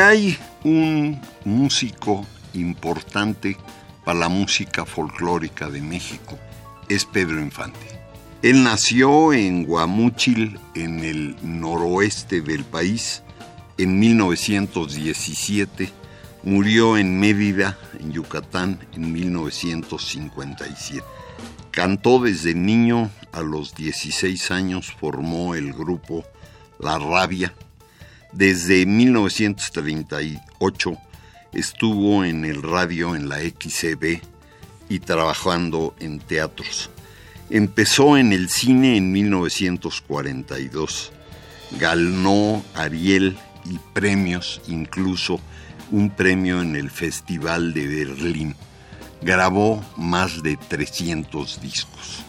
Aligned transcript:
Hay 0.00 0.38
un 0.64 1.20
músico 1.44 2.26
importante 2.54 3.58
para 4.02 4.18
la 4.18 4.28
música 4.30 4.86
folclórica 4.86 5.68
de 5.68 5.82
México, 5.82 6.38
es 6.88 7.04
Pedro 7.04 7.38
Infante. 7.38 8.00
Él 8.40 8.62
nació 8.62 9.34
en 9.34 9.64
Guamúchil, 9.64 10.58
en 10.74 11.00
el 11.00 11.36
noroeste 11.42 12.40
del 12.40 12.64
país, 12.64 13.22
en 13.76 13.98
1917. 13.98 15.92
Murió 16.44 16.96
en 16.96 17.20
Mérida, 17.20 17.78
en 18.00 18.10
Yucatán, 18.12 18.80
en 18.94 19.12
1957. 19.12 21.04
Cantó 21.70 22.20
desde 22.20 22.54
niño, 22.54 23.10
a 23.32 23.42
los 23.42 23.74
16 23.74 24.50
años 24.50 24.94
formó 24.98 25.54
el 25.54 25.74
grupo 25.74 26.24
La 26.78 26.98
Rabia, 26.98 27.54
desde 28.32 28.86
1938 28.86 30.96
estuvo 31.52 32.24
en 32.24 32.44
el 32.44 32.62
radio 32.62 33.16
en 33.16 33.28
la 33.28 33.40
XCB 33.40 34.20
y 34.88 35.00
trabajando 35.00 35.96
en 35.98 36.20
teatros. 36.20 36.90
Empezó 37.50 38.16
en 38.16 38.32
el 38.32 38.48
cine 38.48 38.96
en 38.96 39.10
1942. 39.12 41.12
Ganó 41.78 42.64
Ariel 42.74 43.36
y 43.64 43.78
premios, 43.92 44.62
incluso 44.68 45.40
un 45.90 46.10
premio 46.10 46.62
en 46.62 46.76
el 46.76 46.90
Festival 46.90 47.74
de 47.74 47.88
Berlín. 47.88 48.54
Grabó 49.22 49.84
más 49.96 50.42
de 50.42 50.56
300 50.56 51.60
discos. 51.60 52.24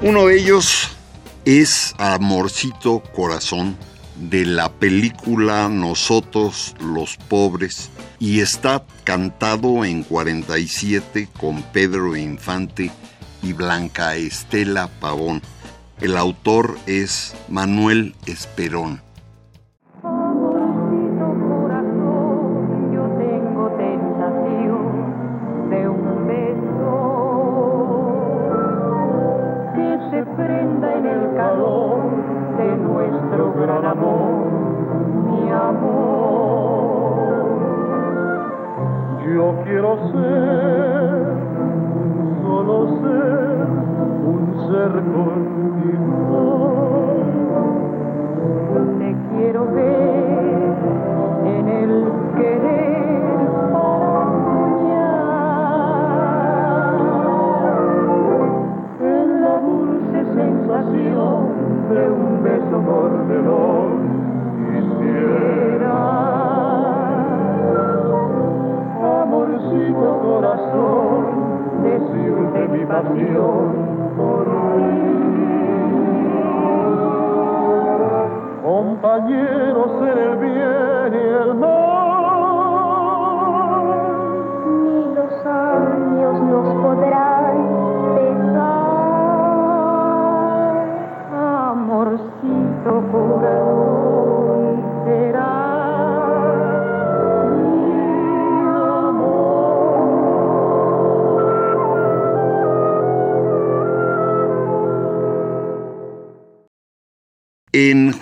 Uno 0.00 0.26
de 0.26 0.38
ellos 0.38 0.90
es 1.44 1.92
Amorcito 1.98 3.02
Corazón 3.16 3.76
de 4.14 4.46
la 4.46 4.68
película 4.70 5.68
Nosotros 5.68 6.76
los 6.78 7.16
Pobres 7.16 7.90
y 8.20 8.38
está 8.38 8.84
cantado 9.02 9.84
en 9.84 10.04
47 10.04 11.28
con 11.40 11.62
Pedro 11.62 12.16
Infante 12.16 12.92
y 13.42 13.52
Blanca 13.54 14.14
Estela 14.14 14.86
Pavón. 15.00 15.42
El 16.00 16.16
autor 16.16 16.78
es 16.86 17.34
Manuel 17.48 18.14
Esperón. 18.26 19.02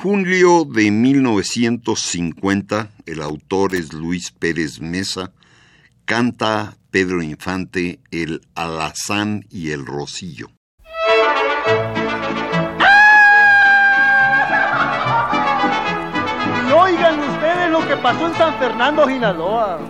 Julio 0.09 0.65
de 0.65 0.93
1950, 0.93 2.91
el 3.07 3.21
autor 3.23 3.75
es 3.75 3.93
Luis 3.93 4.31
Pérez 4.31 4.81
Mesa, 4.81 5.33
canta 6.05 6.77
Pedro 6.93 7.25
Infante 7.25 7.99
el 8.13 8.41
Alazán 8.55 9.45
y 9.51 9.73
el 9.73 9.85
Rocillo. 9.85 10.47
Y 16.69 16.71
oigan 16.71 17.19
ustedes 17.19 17.69
lo 17.73 17.85
que 17.89 17.97
pasó 17.97 18.29
en 18.29 18.35
San 18.35 18.57
Fernando, 18.61 19.09
Sinaloa. 19.09 19.81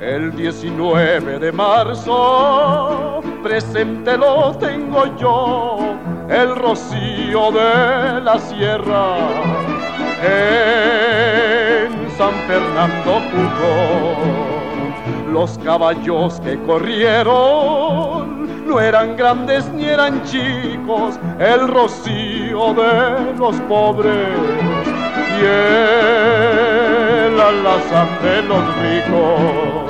El 0.00 0.34
19 0.34 1.38
de 1.38 1.52
marzo, 1.52 3.22
presente 3.44 4.18
lo 4.18 4.56
tengo 4.58 5.16
yo, 5.18 5.73
el 6.28 6.56
rocío 6.56 7.50
de 7.52 8.20
la 8.22 8.38
sierra. 8.38 9.16
En 10.22 12.10
San 12.16 12.34
Fernando 12.46 13.20
jugó 13.30 14.16
los 15.32 15.58
caballos 15.58 16.40
que 16.40 16.58
corrieron 16.62 18.44
no 18.66 18.80
eran 18.80 19.16
grandes 19.16 19.68
ni 19.72 19.84
eran 19.84 20.22
chicos, 20.24 21.18
el 21.38 21.68
rocío 21.68 22.72
de 22.74 23.34
los 23.38 23.56
pobres 23.62 24.38
y 25.38 25.44
el 25.44 27.40
alazán 27.40 28.08
de 28.22 28.42
los 28.42 28.62
ricos. 28.78 29.83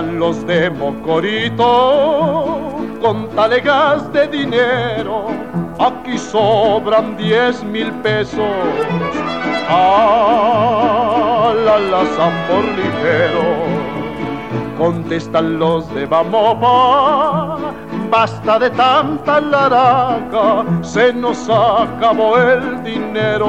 Los 0.00 0.46
de 0.46 0.70
Mocorito 0.70 1.66
con 3.02 3.28
talegas 3.30 4.10
de 4.12 4.26
dinero. 4.28 5.26
Aquí 5.78 6.16
sobran 6.16 7.16
diez 7.18 7.62
mil 7.62 7.92
pesos. 8.02 8.40
A 9.68 11.52
la 11.64 11.78
lazan 11.78 12.32
por 12.48 12.64
ligero. 12.64 13.42
Contestan 14.78 15.58
los 15.58 15.92
de 15.94 16.06
Bamopa, 16.06 17.58
basta 18.10 18.58
de 18.58 18.70
tanta 18.70 19.40
laraca, 19.40 20.64
se 20.82 21.12
nos 21.12 21.48
acabó 21.48 22.38
el 22.38 22.82
dinero. 22.82 23.48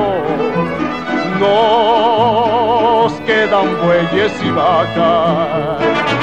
Nos 1.39 3.13
quedan 3.21 3.67
bueyes 3.83 4.33
y 4.43 4.51
vacas. 4.51 6.22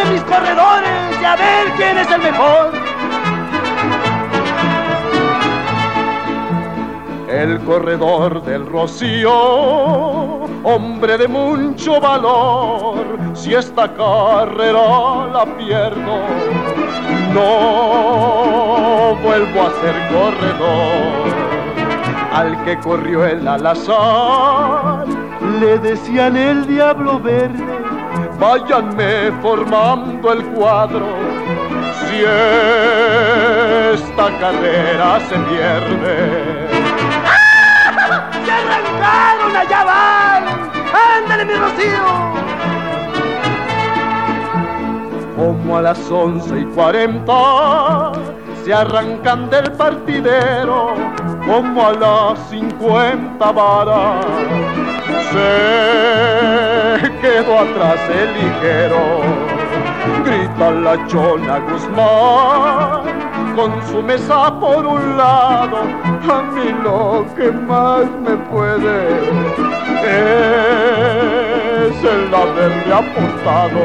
¡Ándenle 0.00 0.12
mis 0.12 0.22
corredores 0.22 1.20
y 1.20 1.24
a 1.24 1.36
ver 1.36 1.68
quién 1.76 1.98
es 1.98 2.10
el 2.10 2.22
mejor! 2.22 2.72
El 7.28 7.60
corredor 7.60 8.42
del 8.42 8.66
Rocío, 8.66 9.32
hombre 10.64 11.18
de 11.18 11.28
mucho 11.28 12.00
valor, 12.00 13.18
si 13.34 13.54
esta 13.54 13.92
carrera 13.94 15.26
la 15.32 15.46
pierdo, 15.56 16.24
no 17.34 19.16
vuelvo 19.22 19.62
a 19.62 19.70
ser 19.80 19.94
corredor. 20.08 21.30
Al 22.32 22.64
que 22.64 22.78
corrió 22.78 23.26
el 23.26 23.46
alazán, 23.46 25.04
le 25.60 25.78
decían 25.78 26.36
el 26.36 26.66
diablo 26.66 27.20
verde, 27.20 27.79
váyanme 28.40 29.30
formando 29.42 30.32
el 30.32 30.42
cuadro, 30.46 31.06
si 32.00 32.24
esta 33.92 34.26
carrera 34.40 35.20
se 35.28 35.36
pierde. 35.36 36.68
¡Se 38.44 38.50
arrancaron! 38.50 39.56
¡Allá 39.56 39.84
van! 39.84 40.44
¡Ándale, 41.18 41.44
mi 41.44 41.54
Rocío! 41.54 42.06
Como 45.36 45.76
a 45.76 45.82
las 45.82 46.10
once 46.10 46.60
y 46.60 46.64
cuarenta 46.64 48.12
se 48.64 48.72
arrancan 48.74 49.50
del 49.50 49.72
partidero, 49.72 50.94
como 51.46 51.86
a 51.86 51.92
las 51.92 52.38
cincuenta 52.48 53.52
varas 53.52 54.24
se 55.32 57.10
quedó 57.20 57.60
atrás 57.60 58.00
el 58.10 58.34
ligero. 58.34 59.20
Grita 60.24 60.70
la 60.70 61.06
chona 61.06 61.58
Guzmán 61.60 63.02
con 63.56 63.70
su 63.88 64.02
mesa 64.02 64.58
por 64.60 64.86
un 64.86 65.16
lado, 65.16 65.78
a 66.30 66.42
mí 66.52 66.72
lo 66.82 67.24
que 67.34 67.50
más 67.50 68.04
me 68.24 68.36
puede 68.50 68.98
es 70.04 72.04
el 72.04 72.34
haberme 72.34 72.92
apostado. 72.92 73.84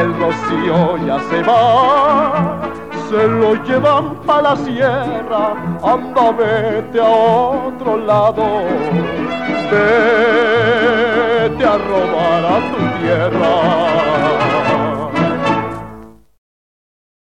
El 0.00 0.08
rocío 0.20 0.80
ya 1.04 1.18
se 1.28 1.38
va, 1.42 2.60
se 3.10 3.26
lo 3.26 3.54
llevan 3.64 4.22
para 4.24 4.54
la 4.54 4.56
sierra, 4.64 5.78
anda 5.82 6.30
vete 6.30 7.00
a 7.00 7.08
otro 7.08 7.96
lado, 7.96 8.44
vete 9.72 11.64
a 11.64 11.76
robar 11.76 12.44
a 12.44 12.58
tu 12.70 12.78
tierra. 13.00 13.54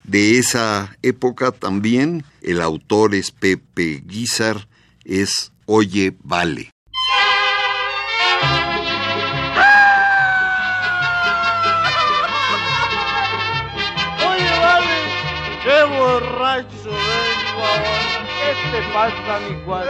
De 0.03 0.37
esa 0.37 0.95
época 1.01 1.51
también 1.51 2.23
el 2.43 2.61
autor 2.61 3.15
es 3.15 3.31
Pepe 3.31 4.03
Guizar, 4.05 4.67
es 5.03 5.51
Oye 5.65 6.15
Vale. 6.23 6.72
¿Qué 18.93 18.99
te 18.99 19.05
pasa, 19.09 19.39
mi 19.49 19.55
cuate? 19.65 19.89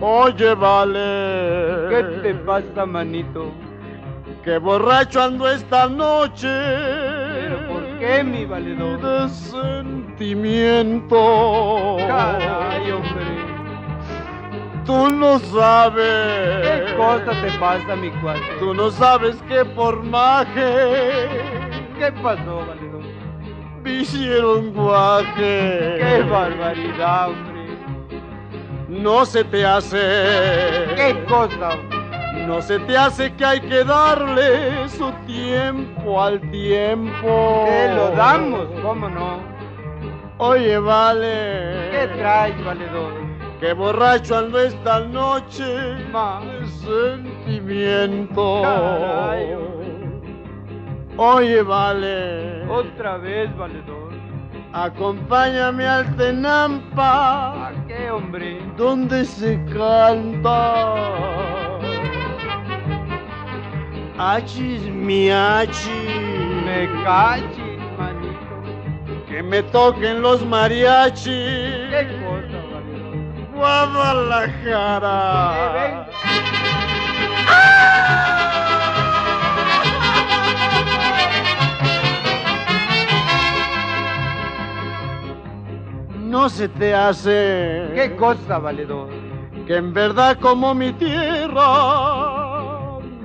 Oye, 0.00 0.54
vale. 0.54 1.88
¿Qué 1.90 2.02
te 2.22 2.34
pasa, 2.36 2.86
manito? 2.86 3.52
Qué 4.42 4.56
borracho 4.56 5.22
ando 5.22 5.46
esta 5.46 5.88
noche. 5.88 6.48
¿Pero 6.48 7.68
por 7.68 7.82
qué, 7.98 8.24
mi 8.24 8.46
valedor? 8.46 8.98
De 9.02 9.28
sentimiento. 9.28 11.16
Caray, 11.98 12.90
hombre. 12.92 13.51
Tú 14.84 15.08
no 15.10 15.38
sabes. 15.38 16.86
¿Qué 16.86 16.96
cosa 16.96 17.30
te 17.40 17.58
pasa, 17.58 17.96
mi 17.96 18.10
cuate? 18.20 18.40
Tú 18.58 18.74
no 18.74 18.90
sabes 18.90 19.36
que 19.48 19.64
por 19.64 20.02
maje 20.02 21.28
¿Qué 21.98 22.10
pasó, 22.22 22.66
valedor? 22.66 23.02
me 23.84 23.92
hicieron 24.00 24.72
guaje. 24.72 25.96
¡Qué 25.98 26.22
barbaridad, 26.28 27.28
hombre! 27.28 27.62
No 28.88 29.24
se 29.24 29.44
te 29.44 29.64
hace. 29.64 29.98
¿Qué 30.96 31.24
cosa? 31.28 31.70
No 32.46 32.60
se 32.60 32.78
te 32.80 32.96
hace 32.96 33.32
que 33.34 33.44
hay 33.44 33.60
que 33.60 33.84
darle 33.84 34.88
su 34.88 35.10
tiempo 35.26 36.20
al 36.20 36.40
tiempo. 36.50 37.64
Te 37.68 37.94
lo 37.94 38.10
damos, 38.10 38.66
¿cómo 38.82 39.08
no? 39.08 39.38
Oye, 40.38 40.76
vale. 40.78 41.90
¿Qué 41.92 42.08
traes, 42.18 42.64
valedor? 42.64 43.21
Qué 43.62 43.72
borracho 43.74 44.36
ando 44.36 44.58
esta 44.58 44.98
noche 44.98 45.62
de 45.62 46.66
sentimiento. 47.46 48.60
Caray. 48.60 49.54
Oye, 51.16 51.62
vale. 51.62 52.66
Otra 52.68 53.18
vez, 53.18 53.56
valedor. 53.56 54.10
Acompáñame 54.72 55.86
al 55.86 56.16
Tenampa, 56.16 57.68
¿A 57.68 57.72
qué, 57.86 58.10
hombre? 58.10 58.58
donde 58.76 59.24
se 59.24 59.64
canta. 59.66 60.94
Achis 64.18 64.82
mi 64.90 65.30
achis. 65.30 65.88
Me 66.66 66.88
cachis, 67.04 67.78
manito. 67.96 68.56
Que 69.28 69.40
me 69.40 69.62
toquen 69.62 70.20
los 70.20 70.44
mariachis. 70.44 71.26
¿Qué? 71.26 72.08
Guadalajara. 73.62 76.08
No 86.18 86.48
se 86.48 86.68
te 86.68 86.94
hace 86.94 87.90
¿Qué 87.94 88.14
cosa, 88.16 88.58
valedor? 88.58 89.08
que 89.66 89.76
en 89.76 89.92
verdad 89.92 90.38
como 90.40 90.74
mi 90.74 90.92
tierra 90.94 91.62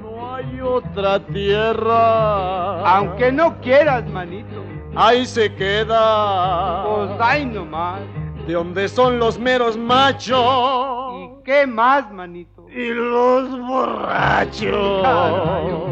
no 0.02 0.36
hay 0.36 0.62
otra 0.62 1.20
tierra. 1.20 2.82
Aunque 2.88 3.32
no 3.32 3.60
quieras, 3.60 4.08
manito. 4.12 4.64
ahí 4.96 5.26
se 5.26 5.52
queda. 5.56 6.84
Pues 6.86 7.10
ahí 7.20 7.46
nomás. 7.46 8.02
De 8.48 8.54
donde 8.54 8.88
son 8.88 9.20
los 9.20 9.38
meros 9.38 9.78
machos 9.78 11.14
¿Y 11.20 11.44
qué 11.44 11.68
más, 11.68 12.12
manito? 12.12 12.66
y 12.70 12.90
los 12.90 13.50
borrachos. 13.68 15.02
Caray. 15.04 15.88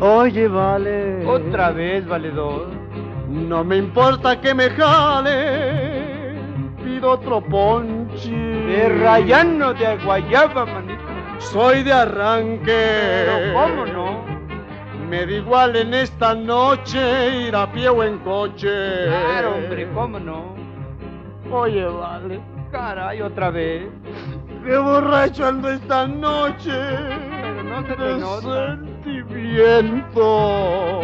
Oye, 0.00 0.48
vale. 0.48 1.26
Otra 1.26 1.70
vez, 1.70 2.06
valedor. 2.06 2.68
No 3.28 3.62
me 3.62 3.76
importa 3.76 4.40
que 4.40 4.54
me 4.54 4.70
jale, 4.70 6.34
pido 6.82 7.10
otro 7.12 7.40
ponche. 7.42 8.30
De 8.30 8.88
rayano 8.88 9.74
de 9.74 9.96
guayaba, 10.04 10.64
manito. 10.66 11.02
Soy 11.38 11.82
de 11.82 11.92
arranque. 11.92 12.64
Pero 13.26 13.52
cómo 13.54 13.86
no. 13.86 14.29
Me 15.10 15.26
da 15.26 15.32
igual 15.32 15.74
en 15.74 15.92
esta 15.92 16.36
noche 16.36 17.48
ir 17.48 17.56
a 17.56 17.66
pie 17.72 17.88
o 17.88 18.04
en 18.04 18.20
coche. 18.20 19.06
Claro, 19.08 19.56
hombre, 19.56 19.88
cómo 19.92 20.20
no. 20.20 20.54
Oye, 21.50 21.84
vale. 21.84 22.40
Caray, 22.70 23.20
otra 23.20 23.50
vez. 23.50 23.88
Qué 24.64 24.78
borracho 24.78 25.48
ando 25.48 25.68
esta 25.68 26.06
noche. 26.06 26.70
Pero 26.70 27.64
no 27.64 27.82
se 27.82 27.96
te 27.96 28.02
de 28.04 28.18
nota. 28.18 28.76
sentimiento. 28.76 31.00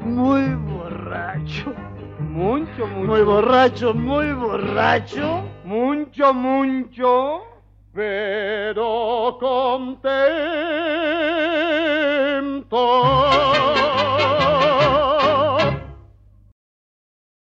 Muy 0.00 0.54
borracho. 0.54 1.74
Mucho, 2.20 2.86
mucho. 2.86 3.06
Muy 3.06 3.22
borracho, 3.22 3.92
muy 3.92 4.32
borracho. 4.32 5.42
Mucho, 5.66 6.32
mucho. 6.32 7.55
Contento. 9.40 9.96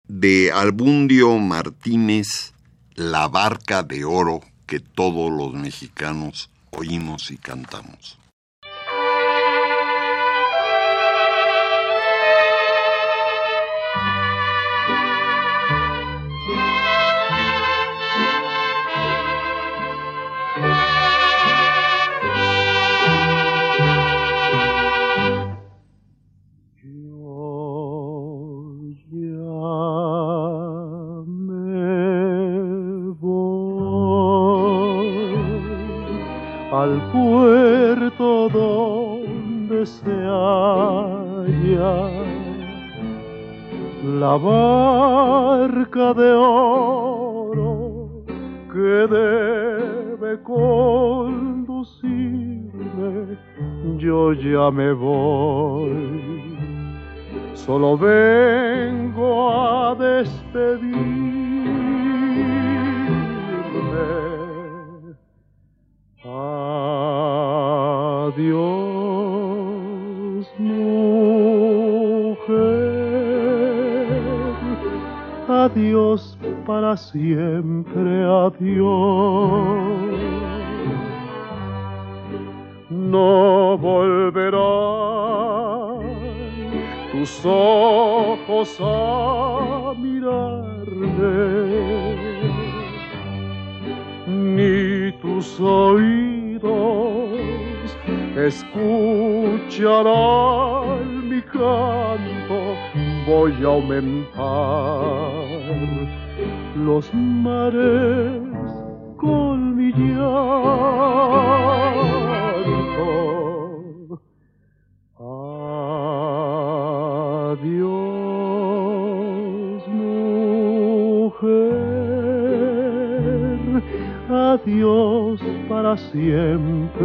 De 0.08 0.51
Albundio 0.51 1.38
Martínez, 1.38 2.53
La 2.96 3.27
barca 3.27 3.84
de 3.84 4.03
oro 4.06 4.41
que 4.65 4.79
todos 4.79 5.32
los 5.32 5.53
mexicanos 5.53 6.50
oímos 6.72 7.29
y 7.29 7.38
cantamos. 7.38 8.18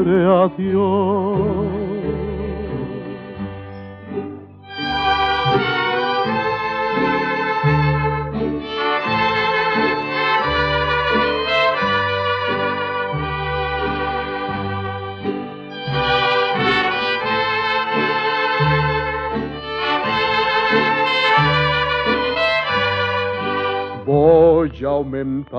Siempre. 0.05 0.27
Adiós. 0.27 1.95
Voy 24.07 24.85
a 24.85 24.89
aumentar 24.89 25.55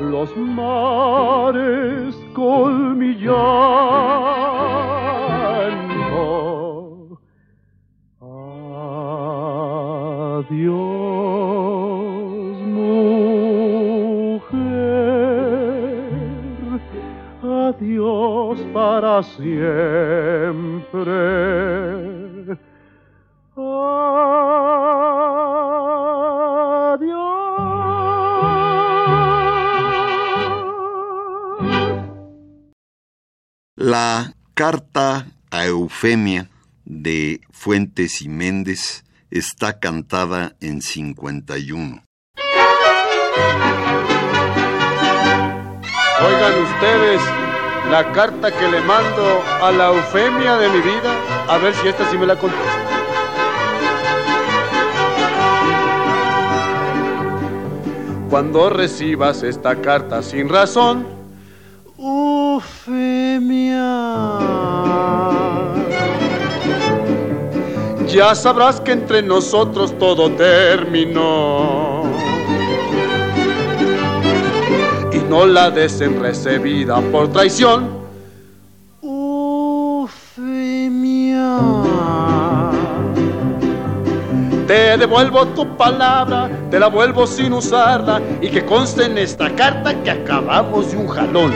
los 0.00 0.36
mares 0.36 2.14
con 2.32 2.98
mi 2.98 3.14
llanto. 3.14 3.38
Adiós, 10.40 10.68
mujer. 12.60 13.08
Adiós 17.42 18.58
para 18.72 19.22
siempre. 19.22 19.58
La 33.90 34.34
carta 34.52 35.28
a 35.50 35.64
Eufemia 35.64 36.50
de 36.84 37.40
Fuentes 37.50 38.20
y 38.20 38.28
Méndez 38.28 39.02
está 39.30 39.80
cantada 39.80 40.56
en 40.60 40.82
51. 40.82 42.04
Oigan 46.26 46.62
ustedes 46.64 47.22
la 47.90 48.12
carta 48.12 48.50
que 48.54 48.68
le 48.68 48.82
mando 48.82 49.42
a 49.62 49.72
la 49.72 49.86
Eufemia 49.86 50.58
de 50.58 50.68
mi 50.68 50.80
vida, 50.82 51.46
a 51.48 51.56
ver 51.56 51.74
si 51.74 51.88
esta 51.88 52.10
sí 52.10 52.18
me 52.18 52.26
la 52.26 52.38
contesta. 52.38 52.66
Cuando 58.28 58.68
recibas 58.68 59.42
esta 59.42 59.80
carta 59.80 60.22
sin 60.22 60.50
razón, 60.50 61.17
ya 68.08 68.34
sabrás 68.34 68.80
que 68.80 68.92
entre 68.92 69.22
nosotros 69.22 69.96
todo 69.98 70.30
terminó. 70.32 72.04
y 75.12 75.18
no 75.28 75.46
la 75.46 75.70
des 75.70 76.00
en 76.00 76.20
recibida 76.20 77.00
por 77.10 77.32
traición. 77.32 78.07
Te 84.68 84.98
devuelvo 84.98 85.46
tu 85.48 85.76
palabra, 85.76 86.48
te 86.70 86.78
la 86.78 86.88
vuelvo 86.88 87.26
sin 87.26 87.54
usarla 87.54 88.20
y 88.40 88.48
que 88.48 88.64
conste 88.64 89.06
en 89.06 89.18
esta 89.18 89.50
carta 89.56 89.94
que 90.04 90.10
acabamos 90.10 90.92
de 90.92 90.98
un 90.98 91.08
jalón. 91.08 91.52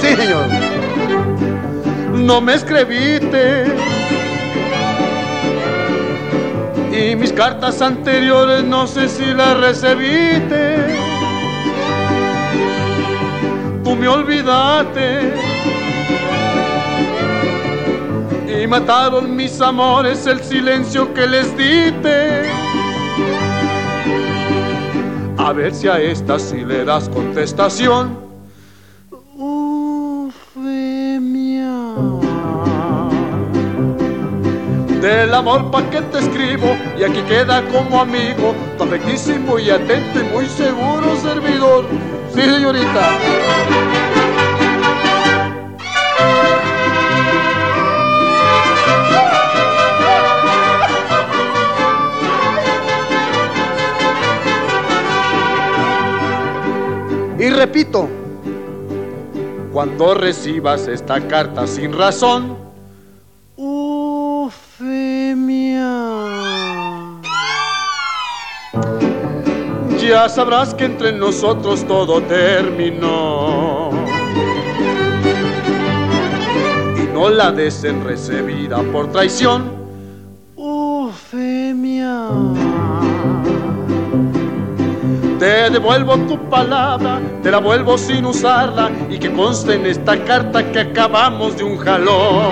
Sí, 0.00 0.16
señor. 0.16 0.46
No 2.14 2.40
me 2.40 2.54
escribiste. 2.54 3.66
Y 6.90 7.14
mis 7.16 7.32
cartas 7.32 7.80
anteriores 7.82 8.64
no 8.64 8.86
sé 8.86 9.08
si 9.08 9.26
las 9.34 9.56
recibiste 9.60 11.14
tú 13.84 13.94
me 13.94 14.08
olvidaste 14.08 15.34
y 18.64 18.66
mataron 18.66 19.36
mis 19.36 19.60
amores 19.60 20.26
el 20.26 20.42
silencio 20.42 21.12
que 21.12 21.26
les 21.26 21.54
diste. 21.54 22.44
A 25.36 25.52
ver 25.52 25.74
si 25.74 25.86
a 25.86 26.00
esta 26.00 26.38
sí 26.38 26.64
le 26.64 26.86
das 26.86 27.10
contestación. 27.10 28.18
Eufemia. 29.38 30.32
Del 35.02 35.34
amor 35.34 35.70
pa' 35.70 35.82
que 35.90 36.00
te 36.00 36.20
escribo 36.20 36.74
y 36.98 37.04
aquí 37.04 37.20
queda 37.28 37.62
como 37.68 38.00
amigo, 38.00 38.54
tu 38.78 38.84
y 39.58 39.68
atento 39.70 40.20
y 40.20 40.24
muy 40.32 40.46
seguro 40.46 41.14
servidor. 41.20 41.84
Sí, 42.34 42.40
señorita. 42.40 44.23
Y 57.44 57.50
repito, 57.50 58.08
cuando 59.70 60.14
recibas 60.14 60.88
esta 60.88 61.20
carta 61.28 61.66
sin 61.66 61.92
razón, 61.92 62.56
ya 70.00 70.26
sabrás 70.30 70.72
que 70.72 70.86
entre 70.86 71.12
nosotros 71.12 71.86
todo 71.86 72.22
terminó. 72.22 73.90
Y 76.96 77.12
no 77.12 77.28
la 77.28 77.52
des 77.52 77.84
en 77.84 78.02
recibida 78.02 78.82
por 78.84 79.12
traición. 79.12 79.83
Te 85.44 85.68
devuelvo 85.68 86.16
tu 86.20 86.38
palabra, 86.48 87.20
te 87.42 87.50
la 87.50 87.58
vuelvo 87.58 87.98
sin 87.98 88.24
usarla 88.24 88.90
y 89.10 89.18
que 89.18 89.30
conste 89.30 89.74
en 89.74 89.84
esta 89.84 90.16
carta 90.24 90.72
que 90.72 90.80
acabamos 90.80 91.58
de 91.58 91.64
un 91.64 91.76
jalón. 91.76 92.46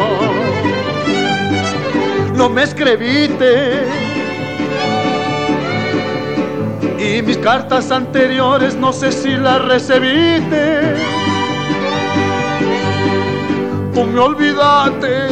No 2.34 2.50
me 2.50 2.64
escribiste 2.64 3.86
y 6.98 7.22
mis 7.22 7.38
cartas 7.38 7.90
anteriores 7.90 8.74
no 8.74 8.92
sé 8.92 9.10
si 9.10 9.30
las 9.38 9.64
recibiste. 9.64 10.94
Tú 13.94 14.04
me 14.04 14.20
olvidaste 14.20 15.28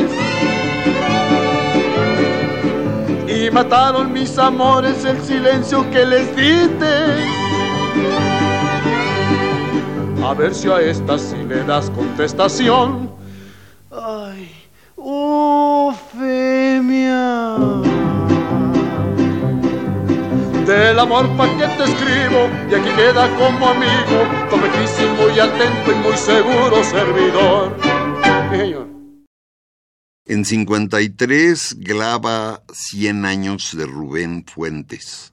y 3.29 3.51
mataron 3.51 4.15
mis 4.15 4.39
amores 4.39 5.05
el 5.05 5.21
silencio 5.21 5.91
que 5.91 6.07
les 6.07 6.35
diste. 6.35 7.40
A 10.31 10.35
ver 10.35 10.55
si 10.55 10.69
a 10.71 10.81
esta 10.81 11.19
sí 11.19 11.35
le 11.49 11.65
das 11.65 11.91
contestación. 11.91 13.11
Ay, 13.91 14.49
Ufemia 14.95 16.31
del 20.65 21.01
amor 21.01 21.29
pa' 21.37 21.49
que 21.59 21.67
te 21.67 21.83
escribo 21.83 22.49
y 22.71 22.75
aquí 22.77 22.91
queda 22.95 23.29
como 23.41 23.71
amigo, 23.71 24.19
tomequísimo 24.51 25.23
y 25.35 25.41
atento 25.41 25.91
y 25.91 25.95
muy 25.97 26.17
seguro 26.17 26.85
servidor. 26.85 27.77
En 30.27 30.45
53 30.45 31.77
graba 31.81 32.63
100 32.73 33.25
años 33.25 33.77
de 33.77 33.85
Rubén 33.85 34.45
Fuentes. 34.47 35.33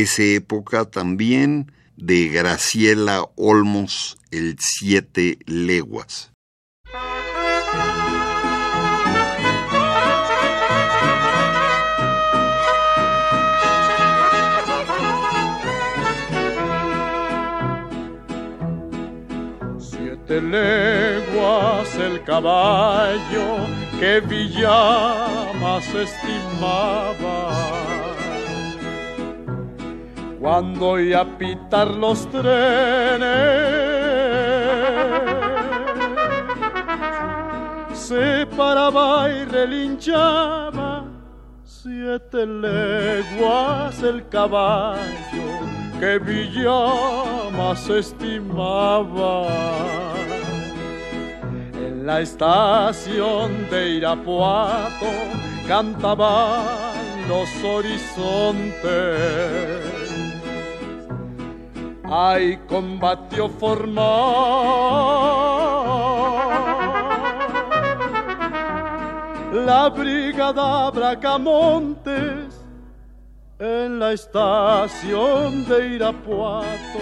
Esa 0.00 0.22
época 0.22 0.86
también 0.86 1.70
de 1.98 2.28
Graciela 2.28 3.28
Olmos, 3.36 4.16
El 4.30 4.56
Siete 4.58 5.38
Leguas. 5.44 6.32
Siete 19.78 20.40
leguas 20.40 21.94
el 21.96 22.24
caballo 22.24 23.66
que 24.00 24.20
Villamas 24.20 25.86
estimaba. 25.94 27.42
Cuando 30.42 30.98
iba 30.98 31.20
a 31.20 31.38
pitar 31.38 31.86
los 31.86 32.28
trenes, 32.28 32.42
se 37.94 38.44
paraba 38.56 39.30
y 39.30 39.44
relinchaba. 39.44 41.04
Siete 41.62 42.44
leguas 42.44 44.02
el 44.02 44.28
caballo 44.28 45.60
que 46.00 46.18
Villamas 46.18 47.88
estimaba. 47.88 49.46
En 51.72 52.04
la 52.04 52.20
estación 52.20 53.70
de 53.70 53.90
Irapuato 53.90 55.06
cantaban 55.68 56.82
los 57.28 57.48
horizontes. 57.62 58.82
Hay 62.14 62.58
combatió 62.68 63.48
formal 63.48 64.02
la 69.50 69.88
brigada 69.88 70.90
Bracamontes 70.90 72.60
en 73.58 73.98
la 73.98 74.12
estación 74.12 75.66
de 75.66 75.94
Irapuato 75.94 77.00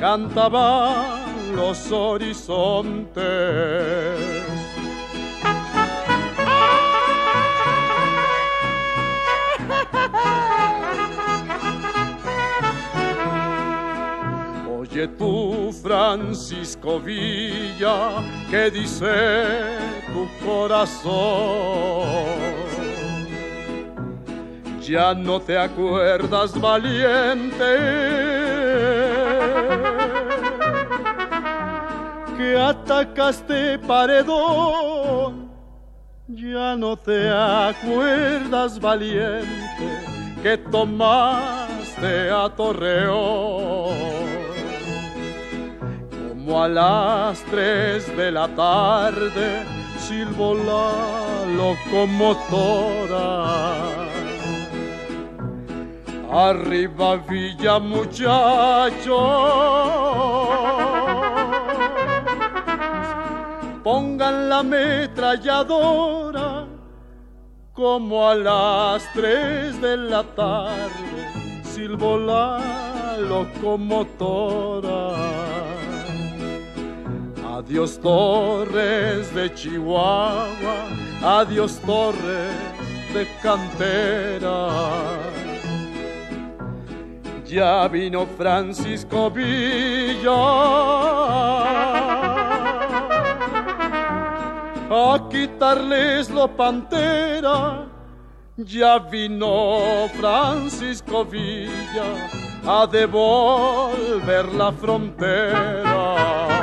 cantaban 0.00 1.54
los 1.54 1.92
horizontes. 1.92 3.18
Oye 14.98 15.06
tú, 15.06 15.72
Francisco 15.80 16.98
Villa, 16.98 18.20
¿qué 18.50 18.68
dice 18.68 19.78
tu 20.12 20.26
corazón? 20.44 22.26
ya 24.80 25.14
no 25.14 25.40
te 25.40 25.56
acuerdas 25.56 26.60
valiente 26.60 27.76
que 32.36 32.58
atacaste 32.58 33.78
paredón, 33.78 35.48
ya 36.26 36.74
no 36.74 36.96
te 36.96 37.28
acuerdas 37.28 38.80
valiente 38.80 39.46
que 40.42 40.58
tomaste 40.58 42.30
a 42.30 42.48
Torreón. 42.48 44.17
Como 46.48 46.62
a 46.62 46.68
las 46.68 47.42
tres 47.50 48.16
de 48.16 48.32
la 48.32 48.48
tarde 48.48 49.66
silbó 49.98 50.54
la 50.54 51.44
locomotora 51.44 53.44
Arriba 56.32 57.16
Villa 57.16 57.78
muchacho, 57.78 59.18
pongan 63.84 64.48
la 64.48 64.60
ametralladora 64.60 66.64
como 67.74 68.26
a 68.26 68.34
las 68.34 69.06
tres 69.12 69.78
de 69.82 69.98
la 69.98 70.22
tarde 70.22 71.62
silbó 71.62 72.16
la 72.16 73.18
locomotora. 73.18 75.57
Adiós 77.58 77.96
Torres 77.96 79.30
de 79.30 79.48
Chihuahua, 79.48 80.76
adiós 81.22 81.78
Torres 81.78 82.54
de 83.12 83.24
Cantera 83.42 85.28
ya 87.48 87.88
vino 87.88 88.26
Francisco 88.26 89.30
Villa 89.30 90.30
a 94.90 95.18
quitarles 95.30 96.28
lo 96.28 96.46
pantera. 96.48 97.86
Ya 98.58 98.98
vino 98.98 100.08
Francisco 100.14 101.24
Villa 101.24 102.28
a 102.66 102.86
devolver 102.86 104.52
la 104.52 104.72
frontera. 104.72 106.57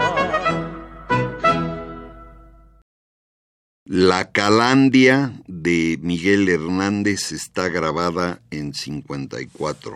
La 3.98 4.30
Calandia 4.30 5.32
de 5.48 5.98
Miguel 6.02 6.50
Hernández 6.50 7.32
está 7.32 7.70
grabada 7.70 8.42
en 8.52 8.74
54. 8.74 9.96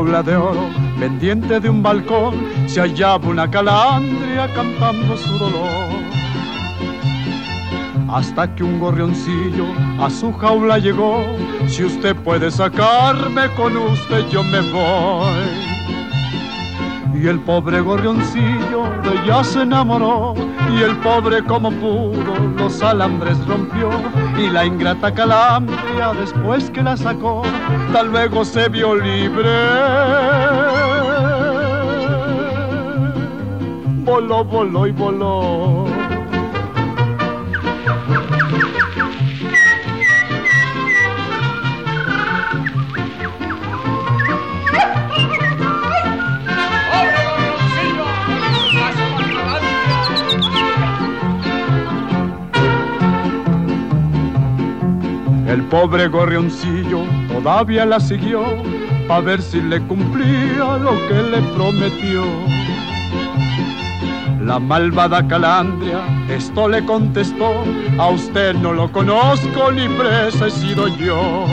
Jaula 0.00 0.22
de 0.22 0.34
oro, 0.34 0.70
pendiente 0.98 1.60
de 1.60 1.68
un 1.68 1.82
balcón, 1.82 2.34
se 2.66 2.80
hallaba 2.80 3.28
una 3.28 3.50
calandria 3.50 4.48
cantando 4.54 5.14
su 5.14 5.36
dolor. 5.36 5.90
Hasta 8.08 8.54
que 8.54 8.64
un 8.64 8.80
gorrioncillo 8.80 9.66
a 9.98 10.08
su 10.08 10.32
jaula 10.32 10.78
llegó, 10.78 11.22
si 11.68 11.84
usted 11.84 12.16
puede 12.16 12.50
sacarme 12.50 13.50
con 13.56 13.76
usted 13.76 14.26
yo 14.30 14.42
me 14.42 14.60
voy. 14.72 15.79
Y 17.22 17.28
el 17.28 17.38
pobre 17.40 17.82
gorrioncillo 17.82 18.84
de 19.02 19.10
ella 19.22 19.44
se 19.44 19.60
enamoró, 19.60 20.32
y 20.72 20.82
el 20.82 20.96
pobre 21.00 21.44
como 21.44 21.70
pudo 21.70 22.34
los 22.56 22.80
alambres 22.82 23.36
rompió, 23.46 23.90
y 24.38 24.48
la 24.48 24.64
ingrata 24.64 25.12
calandria 25.12 26.14
después 26.18 26.70
que 26.70 26.82
la 26.82 26.96
sacó, 26.96 27.42
tal 27.92 28.10
luego 28.10 28.42
se 28.42 28.70
vio 28.70 28.94
libre. 28.94 29.50
Voló, 34.02 34.42
voló 34.42 34.86
y 34.86 34.92
voló. 34.92 35.99
El 55.50 55.64
pobre 55.64 56.06
gorrioncillo 56.06 57.00
todavía 57.26 57.84
la 57.84 57.98
siguió 57.98 58.40
a 59.08 59.18
ver 59.18 59.42
si 59.42 59.60
le 59.60 59.80
cumplía 59.80 60.78
lo 60.78 60.92
que 61.08 61.22
le 61.24 61.42
prometió. 61.56 62.22
La 64.44 64.60
malvada 64.60 65.26
calandria 65.26 65.98
esto 66.28 66.68
le 66.68 66.84
contestó, 66.84 67.64
a 67.98 68.10
usted 68.10 68.54
no 68.54 68.72
lo 68.72 68.92
conozco 68.92 69.72
ni 69.72 69.88
presa 69.88 70.46
he 70.46 70.50
sido 70.50 70.86
yo. 70.86 71.46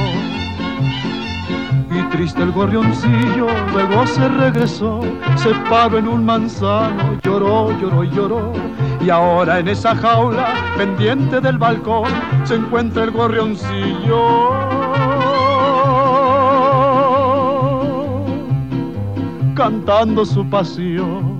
Y 1.89 2.03
triste 2.11 2.43
el 2.43 2.51
gorrioncillo 2.51 3.47
luego 3.73 4.05
se 4.05 4.27
regresó, 4.27 5.01
se 5.37 5.55
paró 5.67 5.97
en 5.97 6.07
un 6.07 6.23
manzano, 6.23 7.19
lloró, 7.23 7.75
lloró, 7.79 8.03
lloró. 8.03 8.53
Y 8.99 9.09
ahora 9.09 9.59
en 9.59 9.67
esa 9.67 9.95
jaula, 9.95 10.55
pendiente 10.75 11.39
del 11.39 11.57
balcón, 11.57 12.11
se 12.43 12.55
encuentra 12.55 13.03
el 13.03 13.11
gorrioncillo. 13.11 14.49
Cantando 19.55 20.25
su 20.25 20.47
pasión. 20.49 21.36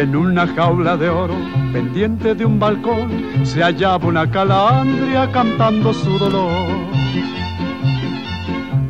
En 0.00 0.16
una 0.16 0.46
jaula 0.46 0.96
de 0.96 1.10
oro, 1.10 1.34
pendiente 1.74 2.34
de 2.34 2.46
un 2.46 2.58
balcón, 2.58 3.10
se 3.44 3.62
hallaba 3.62 4.08
una 4.08 4.30
calandria 4.30 5.30
cantando 5.30 5.92
su 5.92 6.18
dolor. 6.18 6.70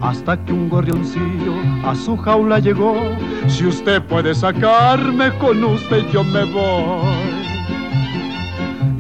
Hasta 0.01 0.37
que 0.45 0.53
un 0.53 0.69
gorrioncillo 0.69 1.55
a 1.85 1.97
su 1.97 2.17
jaula 2.17 2.61
llegó, 2.61 2.95
si 3.49 3.67
usted 3.67 4.01
puede 4.03 4.37
sacarme, 4.37 5.37
con 5.39 5.65
usted 5.65 6.09
yo 6.13 6.23
me 6.23 6.45
voy. 6.45 7.60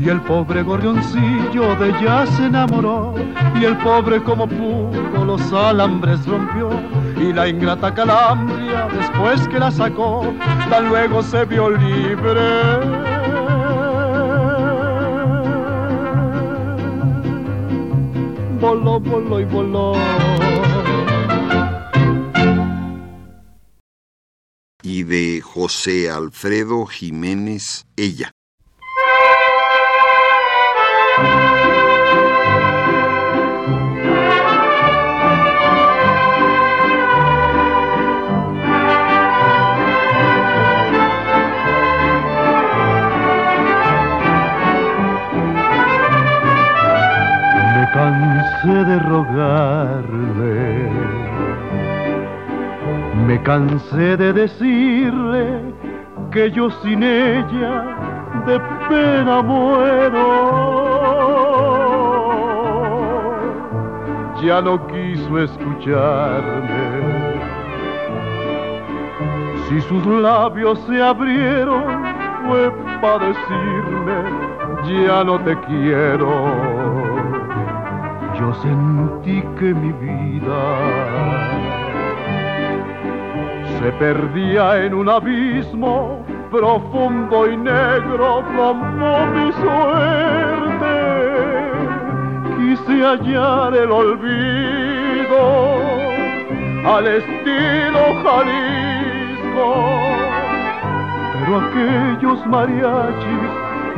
Y 0.03 0.09
el 0.09 0.21
pobre 0.23 0.63
gorrioncillo 0.63 1.75
de 1.77 1.91
ella 1.91 2.27
se 2.27 2.47
enamoró, 2.47 3.15
y 3.61 3.65
el 3.67 3.77
pobre 3.79 4.23
como 4.23 4.49
pudo 4.49 5.25
los 5.27 5.53
alambres 5.53 6.25
rompió, 6.27 6.71
y 7.21 7.33
la 7.33 7.47
ingrata 7.47 7.93
calandria 7.95 8.89
después 8.89 9.47
que 9.49 9.59
la 9.59 9.71
sacó, 9.71 10.23
tan 10.71 10.89
luego 10.89 11.23
se 11.23 11.45
vio 11.45 11.69
libre. 11.69 12.41
Voló, 18.59 19.01
voló 19.01 19.41
y 19.41 19.45
voló. 19.45 19.93
Y 24.83 25.03
de 25.03 25.41
José 25.43 26.11
Alfredo 26.11 26.87
Jiménez, 26.87 27.87
ella. 27.97 28.33
Cansé 53.51 54.17
de 54.17 54.33
decirle 54.33 55.75
que 56.31 56.53
yo 56.53 56.71
sin 56.83 57.03
ella 57.03 57.75
de 58.47 58.61
pena 58.89 59.43
muero. 59.43 60.29
Ya 64.41 64.63
no 64.63 64.75
quiso 64.87 65.33
escucharme. 65.41 66.85
Si 69.67 69.81
sus 69.81 70.07
labios 70.07 70.79
se 70.87 71.03
abrieron, 71.03 71.83
fue 72.47 72.71
para 73.03 73.19
decirme, 73.31 74.19
ya 75.07 75.25
no 75.25 75.41
te 75.41 75.57
quiero. 75.67 76.31
Yo 78.39 78.55
sentí 78.63 79.43
que 79.59 79.75
mi 79.75 79.93
vida 80.05 81.70
se 83.81 83.93
perdía 83.93 84.85
en 84.85 84.93
un 84.93 85.09
abismo 85.09 86.23
profundo 86.51 87.51
y 87.51 87.57
negro 87.57 88.45
como 88.55 89.27
mi 89.27 89.53
suerte. 89.53 90.97
Quise 92.59 93.03
hallar 93.03 93.75
el 93.75 93.91
olvido 93.91 95.41
al 96.85 97.07
estilo 97.07 98.01
Jalisco, 98.23 99.69
pero 101.33 101.61
aquellos 101.61 102.47
mariachis 102.47 103.51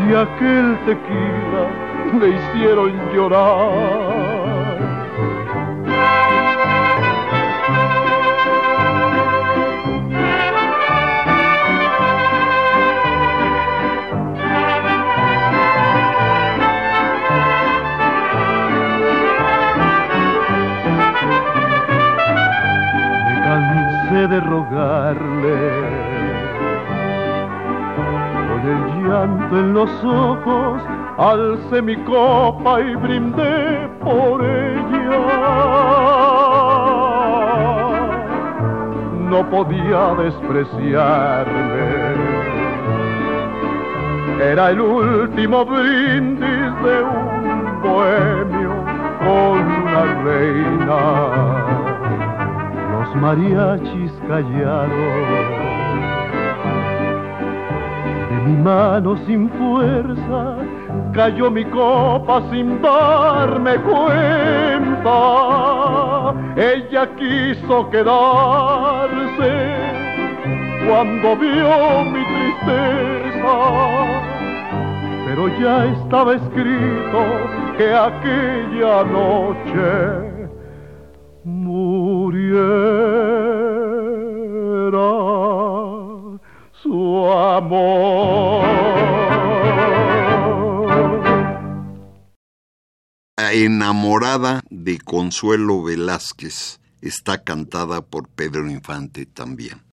y 0.09 0.15
aquel 0.15 0.79
tequila 0.87 1.65
me 2.13 2.29
hicieron 2.29 2.93
llorar. 3.13 4.12
En 29.53 29.75
los 29.75 29.91
ojos 30.03 30.83
alcé 31.19 31.83
mi 31.83 31.97
copa 32.05 32.81
y 32.81 32.95
brindé 32.97 33.89
por 34.01 34.43
ella. 34.43 35.11
No 39.29 39.49
podía 39.51 40.15
despreciarme. 40.23 41.93
Era 44.41 44.71
el 44.71 44.81
último 44.81 45.65
brindis 45.65 46.83
de 46.85 47.03
un 47.03 47.83
bohemio 47.83 48.73
con 49.19 49.61
una 49.61 50.05
reina. 50.25 51.01
Los 52.93 53.17
mariachis 53.17 54.13
callaron 54.27 55.62
mi 58.45 58.57
mano 58.57 59.17
sin 59.27 59.49
fuerza 59.51 60.57
cayó 61.13 61.51
mi 61.51 61.65
copa 61.67 62.43
sin 62.51 62.81
darme 62.83 63.77
cuenta. 63.77 65.15
Ella 66.57 67.07
quiso 67.17 67.89
quedarse 67.91 69.53
cuando 70.87 71.37
vio 71.37 72.05
mi 72.13 72.23
tristeza, 72.33 73.57
pero 75.27 75.43
ya 75.61 75.85
estaba 75.87 76.35
escrito 76.35 77.21
que 77.77 77.95
aquella 77.95 79.05
noche 79.05 79.91
muriera 81.45 83.02
amor. 87.57 88.65
Enamorada 93.55 94.63
de 94.71 94.99
Consuelo 94.99 95.83
Velázquez 95.83 96.81
está 97.03 97.43
cantada 97.43 98.01
por 98.01 98.29
Pedro 98.29 98.71
Infante 98.71 99.27
también. 99.27 99.92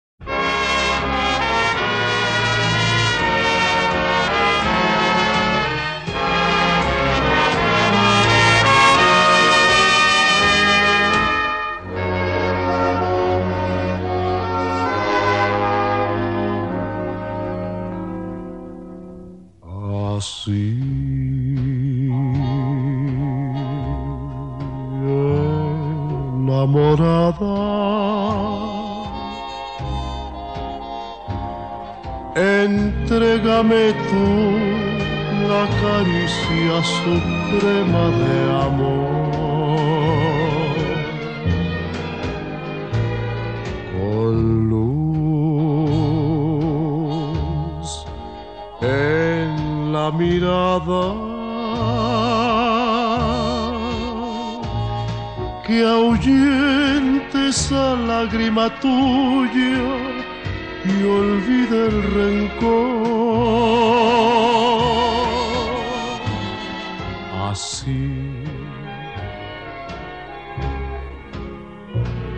así. 20.18 20.74
Enamorada. 26.58 27.56
Entrégame 32.34 33.84
tú 34.08 34.26
la 35.50 35.64
caricia 35.82 36.76
suprema 37.00 38.04
de 38.22 38.36
amor. 38.66 39.47
Y 60.84 61.02
olvide 61.04 61.86
el 61.86 62.02
rencor. 62.14 63.08
Así, 67.50 68.10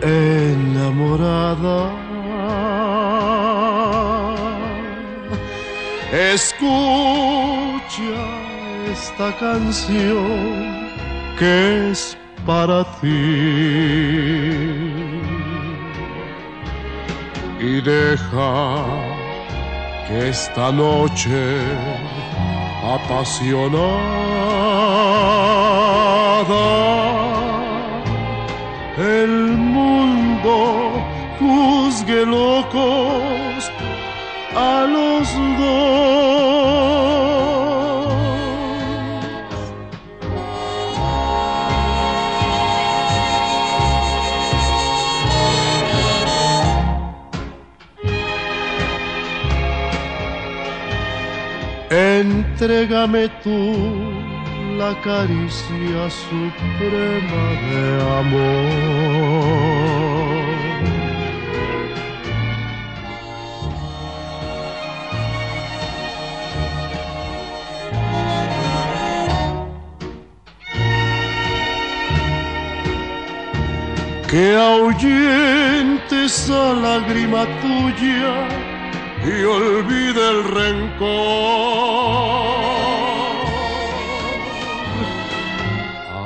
enamorada, 0.01 1.79
escucha 6.33 6.61
esta 8.91 9.27
canción 9.37 10.89
que 11.37 11.91
es 11.91 12.17
para 12.45 12.83
ti 12.99 13.50
que 20.07 20.29
esta 20.29 20.69
noche 20.71 21.61
apasionada 22.83 24.01
el 28.97 29.57
mundo 29.57 30.55
juzgue 31.39 32.25
Entrégame 52.61 53.27
tú 53.43 53.73
la 54.77 54.93
caricia 55.01 56.07
suprema 56.11 57.43
de 57.65 57.83
amor. 58.19 58.61
Que 74.29 74.55
ahuyente 74.55 76.25
esa 76.25 76.73
lágrima 76.75 77.41
tuya 77.59 78.61
y 79.23 79.43
olvide 79.43 80.29
el 80.29 80.43
rencor. 80.43 81.11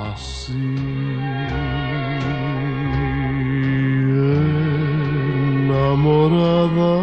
Así 0.07 0.77
enamorada, 5.67 6.95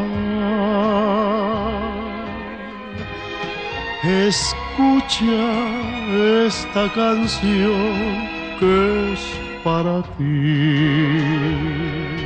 escucha 4.03 5.45
esta 6.47 6.91
canción 6.93 8.29
que 8.59 9.13
es 9.13 9.21
para 9.63 10.03
ti 10.17 12.22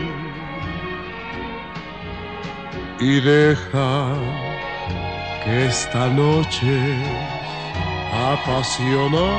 y 2.98 3.20
deja 3.20 4.14
que 5.44 5.66
esta 5.66 6.08
noche 6.08 6.96
apasionada 8.12 9.36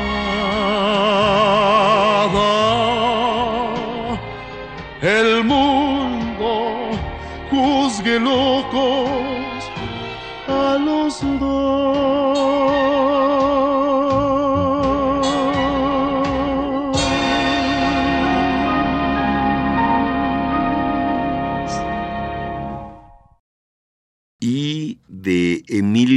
el 5.02 5.44
mundo 5.44 6.92
juzgue 7.50 8.20
locos 8.20 9.64
a 10.48 10.78
los 10.78 11.22
dos. 11.40 11.87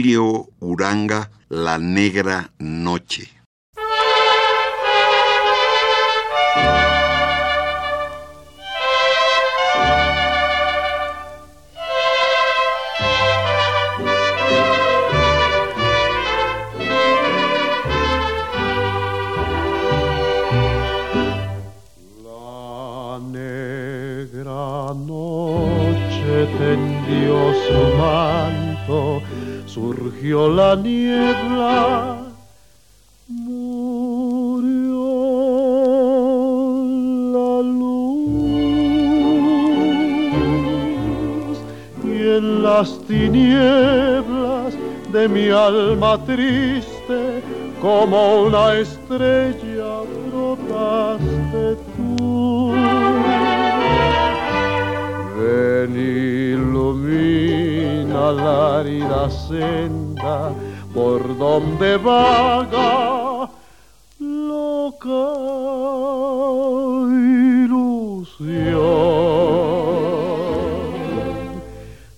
Emilio 0.01 0.49
Uranga, 0.61 1.29
La 1.49 1.77
Negra 1.77 2.51
Noche. 2.61 3.40
Surgió 30.21 30.51
la 30.51 30.77
niebla, 30.77 32.19
murió 33.29 35.01
la 37.33 37.63
luz 37.63 38.29
y 42.05 42.09
en 42.37 42.63
las 42.63 43.01
tinieblas 43.07 44.75
de 45.11 45.29
mi 45.29 45.49
alma 45.49 46.23
triste 46.27 47.43
como 47.81 48.43
una 48.43 48.75
estrella 48.75 50.03
brotaste 50.31 51.77
tú. 51.97 52.75
Ven 55.39 55.97
ilumina 56.53 56.93
la 58.33 58.81
árida 58.81 59.31
senda 59.31 60.10
por 60.93 61.39
donde 61.39 61.97
vaga 61.97 63.49
loca 64.19 65.41
ilusión. 67.61 68.81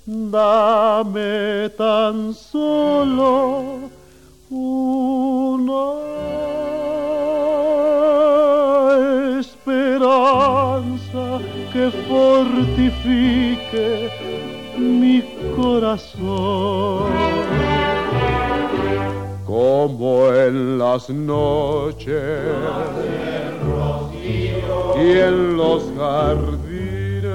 Dame 0.06 1.68
tan 1.76 2.34
solo 2.34 3.64
una 4.50 5.92
esperanza 9.40 11.40
que 11.72 11.90
fortifique 12.08 14.10
mi 14.76 15.22
corazón. 15.54 17.61
Como 19.72 20.28
en 20.34 20.78
las 20.78 21.08
noches 21.08 22.20
y 24.96 25.10
en 25.18 25.56
los 25.56 25.82
jardines. 25.96 27.32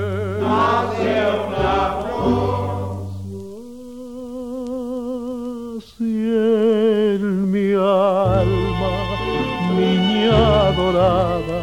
Si 5.97 6.13
en 6.29 7.51
mi 7.51 7.73
alma, 7.73 8.93
niña 9.75 10.71
dorada, 10.77 11.61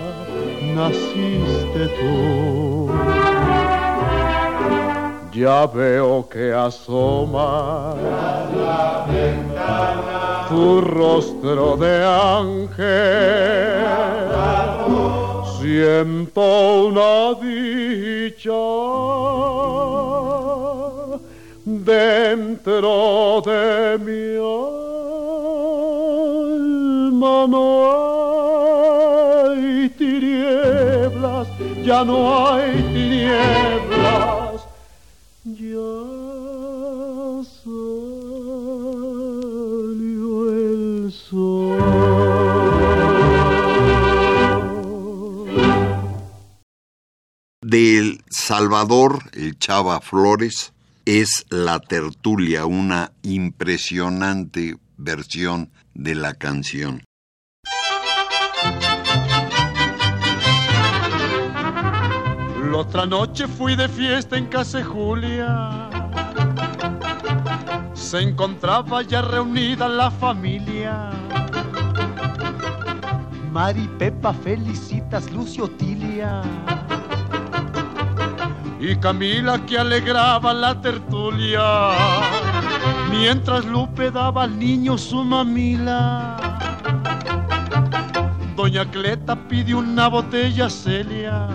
naciste 0.75 1.85
tú. 2.01 2.91
Ya 5.33 5.67
veo 5.67 6.29
que 6.29 6.53
asoma 6.53 7.95
la 8.57 9.07
ventana 9.09 10.24
tu 10.49 10.81
rostro 10.81 11.77
de 11.77 12.05
ángel. 12.05 13.85
Siento 15.59 16.87
una 16.87 17.35
dicha 17.41 18.65
dentro 21.65 23.43
de 23.45 23.99
mi 24.07 24.37
alma. 27.07 27.47
No 27.47 27.65
hay 29.51 29.89
tinieblas, 29.91 31.49
ya 31.83 32.05
no 32.05 32.19
hay 32.53 32.73
tinieblas 32.95 34.65
ya 35.45 36.24
Salvador, 48.47 49.31
el 49.33 49.59
Chava 49.59 50.03
Flores, 50.03 50.75
es 51.07 51.47
La 51.49 51.81
Tertulia, 51.81 52.67
una 52.67 53.11
impresionante 53.23 54.77
versión 54.99 55.71
de 55.95 56.15
la 56.15 56.35
canción. 56.35 57.03
La 62.71 62.77
otra 62.77 63.07
noche 63.07 63.49
fui 63.49 63.77
de 63.77 63.89
fiesta 63.89 64.37
en 64.37 64.49
casa 64.49 64.85
Julia. 64.85 65.89
Se 67.95 68.21
encontraba 68.21 69.01
ya 69.01 69.23
reunida 69.23 69.89
la 69.89 70.11
familia. 70.11 71.09
Mari, 73.51 73.89
Pepa, 73.99 74.35
Felicitas, 74.35 75.33
Lucio, 75.33 75.71
Tilia. 75.71 76.43
Y 78.87 78.97
Camila 78.97 79.65
que 79.65 79.79
alegraba 79.79 80.53
la 80.53 80.79
tertulia. 80.79 81.63
Mientras 83.11 83.65
Lupe 83.65 84.11
daba 84.11 84.43
al 84.43 84.59
niño 84.59 84.99
su 84.99 85.25
mamila. 85.25 86.37
Doña 88.55 88.85
Cleta 88.91 89.37
pidió 89.49 89.79
una 89.79 90.09
botella 90.09 90.69
Celia 90.69 91.49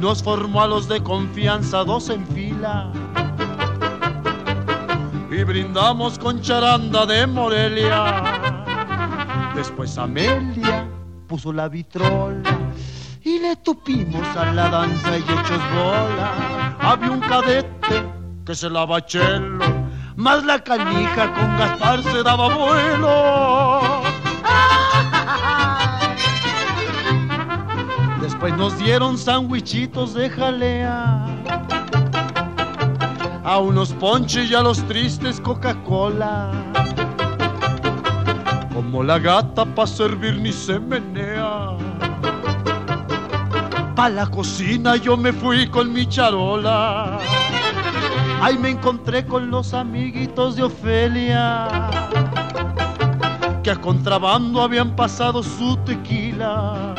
nos 0.00 0.22
formó 0.22 0.62
a 0.62 0.66
los 0.66 0.88
de 0.88 1.02
confianza 1.02 1.84
dos 1.84 2.08
en 2.08 2.26
fila 2.28 2.90
y 5.30 5.44
brindamos 5.44 6.18
con 6.18 6.40
charanda 6.40 7.04
de 7.04 7.26
Morelia. 7.26 8.22
Después 9.54 9.98
Amelia 9.98 10.88
puso 11.26 11.52
la 11.52 11.68
vitrola 11.68 12.59
y 13.30 13.38
le 13.38 13.56
tupimos 13.56 14.26
a 14.36 14.52
la 14.52 14.68
danza 14.68 15.16
y 15.16 15.20
hechos 15.20 15.62
bola. 15.74 16.76
Había 16.80 17.10
un 17.10 17.20
cadete 17.20 17.96
que 18.44 18.54
se 18.54 18.68
lava 18.68 19.04
chelo, 19.04 19.64
más 20.16 20.44
la 20.44 20.58
canija 20.58 21.32
con 21.32 21.58
Gaspar 21.58 22.02
se 22.02 22.22
daba 22.22 22.48
vuelo. 22.54 24.02
Después 28.20 28.56
nos 28.56 28.76
dieron 28.78 29.16
sandwichitos 29.16 30.14
de 30.14 30.30
jalea. 30.30 31.26
A 33.44 33.58
unos 33.58 33.92
ponches 33.92 34.50
y 34.50 34.54
a 34.54 34.62
los 34.62 34.82
tristes 34.88 35.40
Coca-Cola. 35.40 36.50
Como 38.74 39.02
la 39.02 39.18
gata 39.18 39.64
pa' 39.64 39.86
servir 39.86 40.36
ni 40.36 40.52
se 40.52 40.78
menea. 40.80 41.29
Pa' 44.00 44.08
la 44.08 44.26
cocina 44.26 44.96
yo 44.96 45.14
me 45.14 45.30
fui 45.30 45.68
con 45.68 45.92
mi 45.92 46.06
charola. 46.06 47.18
Ahí 48.40 48.56
me 48.56 48.70
encontré 48.70 49.26
con 49.26 49.50
los 49.50 49.74
amiguitos 49.74 50.56
de 50.56 50.62
Ofelia. 50.62 51.68
Que 53.62 53.72
a 53.72 53.76
contrabando 53.76 54.62
habían 54.62 54.96
pasado 54.96 55.42
su 55.42 55.76
tequila 55.84 56.94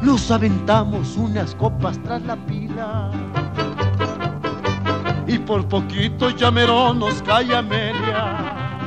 nos 0.00 0.30
aventamos 0.30 1.16
unas 1.16 1.56
copas 1.56 2.00
tras 2.04 2.22
la 2.22 2.36
pila. 2.46 3.10
Y 5.26 5.40
por 5.40 5.66
poquito 5.66 6.30
llamerón 6.30 7.00
nos 7.00 7.20
cae 7.22 7.52
Amelia. 7.52 8.78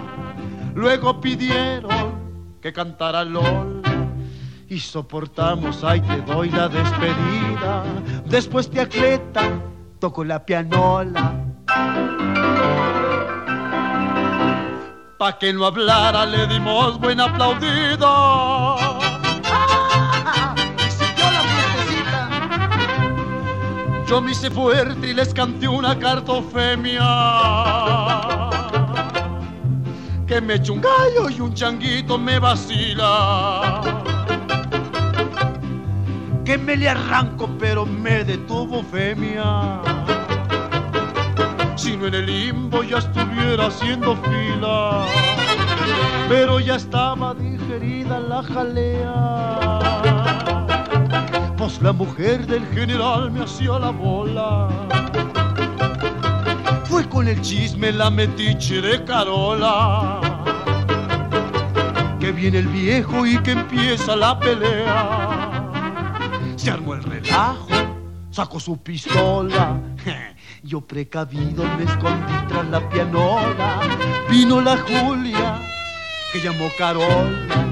Luego 0.73 1.19
pidieron 1.19 2.13
que 2.61 2.71
cantara 2.71 3.25
LOL. 3.25 3.72
Y 4.73 4.79
soportamos, 4.79 5.83
ay 5.83 6.01
te 6.01 6.19
doy 6.21 6.49
la 6.49 6.67
despedida. 6.67 7.83
Después 8.25 8.71
te 8.71 8.81
acleta, 8.81 9.43
toco 9.99 10.23
la 10.23 10.43
pianola. 10.43 11.31
Pa' 15.19 15.37
que 15.37 15.53
no 15.53 15.67
hablara 15.67 16.25
le 16.25 16.47
dimos 16.47 16.99
buena 16.99 17.25
aplaudida. 17.25 18.87
Yo 24.07 24.21
me 24.21 24.31
hice 24.31 24.49
fuerte 24.49 25.09
y 25.09 25.13
les 25.13 25.35
canté 25.35 25.67
una 25.67 25.99
cartofemia. 25.99 27.03
Que 30.25 30.41
me 30.41 30.55
eche 30.55 30.71
un 30.71 30.81
gallo 30.81 31.29
y 31.29 31.39
un 31.41 31.53
changuito 31.53 32.17
me 32.17 32.39
vacila. 32.39 34.02
Que 36.53 36.59
me 36.59 36.77
le 36.77 36.87
arranco 36.87 37.49
pero 37.57 37.83
me 37.83 38.23
detuvo 38.23 38.83
femia. 38.83 39.81
Si 41.75 41.97
no 41.97 42.05
en 42.05 42.13
el 42.13 42.27
limbo 42.27 42.83
ya 42.83 42.99
estuviera 42.99 43.65
haciendo 43.65 44.15
fila. 44.17 45.03
Pero 46.29 46.59
ya 46.59 46.75
estaba 46.75 47.33
digerida 47.33 48.19
la 48.19 48.43
jalea 48.43 49.79
la 51.81 51.91
mujer 51.91 52.45
del 52.45 52.65
general 52.67 53.31
me 53.31 53.43
hacía 53.45 53.79
la 53.79 53.89
bola. 53.89 54.69
Fue 56.85 57.09
con 57.09 57.27
el 57.27 57.41
chisme 57.41 57.91
la 57.91 58.11
metiche 58.11 58.79
de 58.79 59.03
Carola. 59.03 60.19
Que 62.19 62.31
viene 62.31 62.59
el 62.59 62.67
viejo 62.67 63.25
y 63.25 63.37
que 63.39 63.53
empieza 63.53 64.15
la 64.15 64.39
pelea. 64.39 65.32
Se 66.63 66.71
armó 66.71 66.93
el 66.93 67.03
relajo, 67.03 67.67
sacó 68.31 68.57
su 68.57 68.77
pistola. 68.81 69.81
Yo 70.63 70.79
precavido 70.79 71.65
me 71.77 71.83
escondí 71.83 72.33
tras 72.47 72.65
la 72.69 72.87
pianola. 72.87 73.81
Vino 74.29 74.61
la 74.61 74.77
Julia, 74.77 75.59
que 76.31 76.39
llamó 76.39 76.69
Carola. 76.77 77.67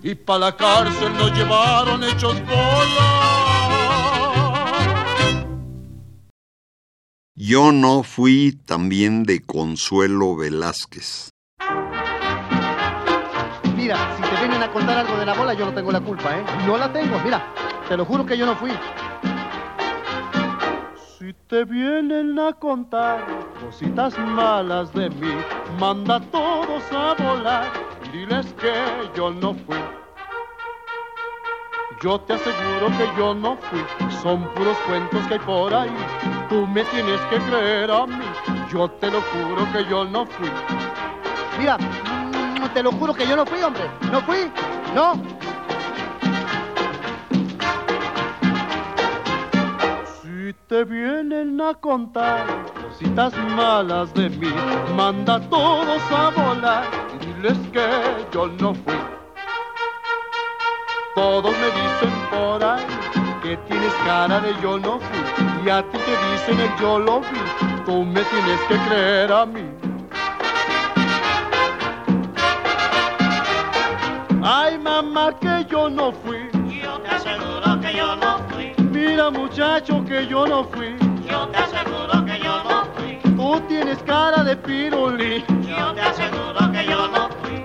Y 0.00 0.14
pa' 0.14 0.38
la 0.38 0.54
cárcel 0.54 1.12
nos 1.18 1.36
llevaron 1.36 2.04
hechos 2.04 2.40
bolas. 2.46 3.26
Yo 7.34 7.72
no 7.72 8.04
fui 8.04 8.60
también 8.64 9.24
de 9.24 9.42
Consuelo 9.42 10.36
Velázquez. 10.36 11.30
Mira, 13.74 14.16
si 14.16 14.22
te 14.22 14.36
vienen 14.38 14.62
a 14.62 14.70
contar 14.70 14.98
algo 14.98 15.16
de 15.16 15.26
la 15.26 15.34
bola, 15.34 15.52
yo 15.54 15.66
no 15.66 15.74
tengo 15.74 15.90
la 15.90 16.00
culpa, 16.00 16.38
¿eh? 16.38 16.44
No 16.64 16.78
la 16.78 16.92
tengo, 16.92 17.18
mira, 17.24 17.52
te 17.88 17.96
lo 17.96 18.04
juro 18.04 18.26
que 18.26 18.36
yo 18.36 18.46
no 18.46 18.56
fui. 18.56 18.72
Si 21.18 21.32
te 21.48 21.64
vienen 21.64 22.38
a 22.38 22.52
contar 22.52 23.24
cositas 23.60 24.18
malas 24.18 24.92
de 24.92 25.08
mí, 25.10 25.34
manda 25.78 26.16
a 26.16 26.20
todos 26.20 26.82
a 26.92 27.14
volar 27.14 27.72
y 28.04 28.18
diles 28.18 28.46
que 28.54 28.72
yo 29.16 29.30
no 29.30 29.54
fui. 29.54 29.76
Yo 32.02 32.20
te 32.20 32.34
aseguro 32.34 32.88
que 32.98 33.08
yo 33.16 33.34
no 33.34 33.56
fui, 33.56 33.82
son 34.22 34.44
puros 34.54 34.76
cuentos 34.86 35.26
que 35.28 35.34
hay 35.34 35.40
por 35.40 35.72
ahí. 35.72 35.96
Tú 36.48 36.66
me 36.66 36.84
tienes 36.84 37.20
que 37.30 37.38
creer 37.38 37.90
a 37.90 38.06
mí, 38.06 38.24
yo 38.70 38.88
te 38.90 39.10
lo 39.10 39.20
juro 39.22 39.66
que 39.72 39.84
yo 39.88 40.04
no 40.04 40.26
fui. 40.26 40.50
Mira, 41.58 41.78
mm, 41.78 42.68
te 42.74 42.82
lo 42.82 42.92
juro 42.92 43.14
que 43.14 43.26
yo 43.26 43.36
no 43.36 43.46
fui, 43.46 43.62
hombre. 43.62 43.90
No 44.12 44.20
fui, 44.20 44.50
no. 44.94 45.14
Si 50.46 50.52
te 50.68 50.84
vienen 50.84 51.60
a 51.60 51.74
contar 51.74 52.46
cositas 52.80 53.36
malas 53.56 54.14
de 54.14 54.30
mí, 54.30 54.54
manda 54.94 55.34
a 55.34 55.40
todos 55.40 56.00
a 56.12 56.30
volar 56.30 56.84
y 57.20 57.26
diles 57.26 57.58
que 57.72 57.88
yo 58.32 58.46
no 58.60 58.72
fui. 58.72 58.94
Todos 61.16 61.50
me 61.50 61.66
dicen 61.66 62.12
por 62.30 62.62
ahí 62.62 62.86
que 63.42 63.56
tienes 63.68 63.92
cara 64.04 64.38
de 64.38 64.54
yo 64.62 64.78
no 64.78 65.00
fui. 65.00 65.64
Y 65.64 65.68
a 65.68 65.82
ti 65.82 65.98
te 65.98 66.30
dicen 66.30 66.60
el 66.60 66.80
yo 66.80 67.00
lo 67.00 67.22
vi. 67.22 67.82
Tú 67.84 68.04
me 68.04 68.22
tienes 68.22 68.60
que 68.68 68.76
creer 68.88 69.32
a 69.32 69.46
mí. 69.46 69.68
Ay, 74.44 74.78
mamá, 74.78 75.36
que 75.40 75.66
yo 75.68 75.90
no 75.90 76.12
fui. 76.12 76.38
Yo 76.80 77.00
te 77.00 77.08
aseguro 77.08 77.80
que 77.80 77.96
yo 77.96 78.14
no 78.14 78.38
fui. 78.50 78.85
Mira, 79.06 79.30
muchacho, 79.30 80.04
que 80.04 80.26
yo 80.26 80.48
no 80.48 80.64
fui. 80.64 80.96
Yo 81.30 81.46
te 81.48 81.58
aseguro 81.58 82.24
que 82.24 82.40
yo 82.40 82.64
no 82.64 82.84
fui. 82.96 83.18
Tú 83.36 83.60
tienes 83.68 83.98
cara 84.02 84.42
de 84.42 84.56
pirulí. 84.56 85.44
Yo 85.62 85.92
te 85.94 86.00
aseguro 86.00 86.72
que 86.72 86.84
yo 86.84 87.06
no 87.06 87.28
fui. 87.40 87.64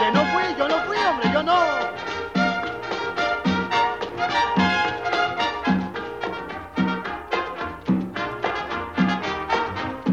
Que 0.00 0.10
no 0.12 0.24
fui, 0.32 0.42
yo 0.58 0.68
no 0.68 0.78
fui, 0.86 0.96
hombre, 1.08 1.30
yo 1.32 1.42
no. 1.44 1.58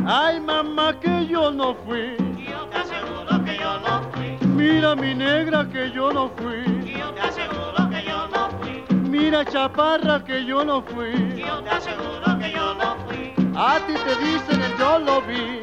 Ay, 0.05 0.39
mamá, 0.39 0.93
que 0.99 1.25
yo 1.25 1.51
no 1.51 1.73
fui. 1.73 2.16
Mira, 4.69 4.97
mi 4.97 5.15
negra, 5.15 5.65
que 5.71 5.89
yo 5.91 6.11
no 6.11 6.29
fui. 6.35 6.61
Yo 6.91 7.13
te 7.13 7.21
aseguro 7.21 7.89
que 7.89 8.03
yo 8.03 8.27
no 8.27 8.49
fui. 8.59 8.83
Mira, 9.09 9.45
chaparra, 9.45 10.21
que 10.25 10.43
yo 10.45 10.65
no 10.65 10.81
fui. 10.81 11.13
Yo 11.37 11.63
te 11.63 11.69
aseguro 11.69 12.37
que 12.37 12.51
yo 12.51 12.73
no 12.73 12.97
fui. 13.05 13.33
A 13.55 13.79
ti 13.87 13.93
te 13.93 14.15
dicen 14.25 14.61
el 14.61 14.77
yo 14.77 14.99
lo 14.99 15.21
vi. 15.21 15.51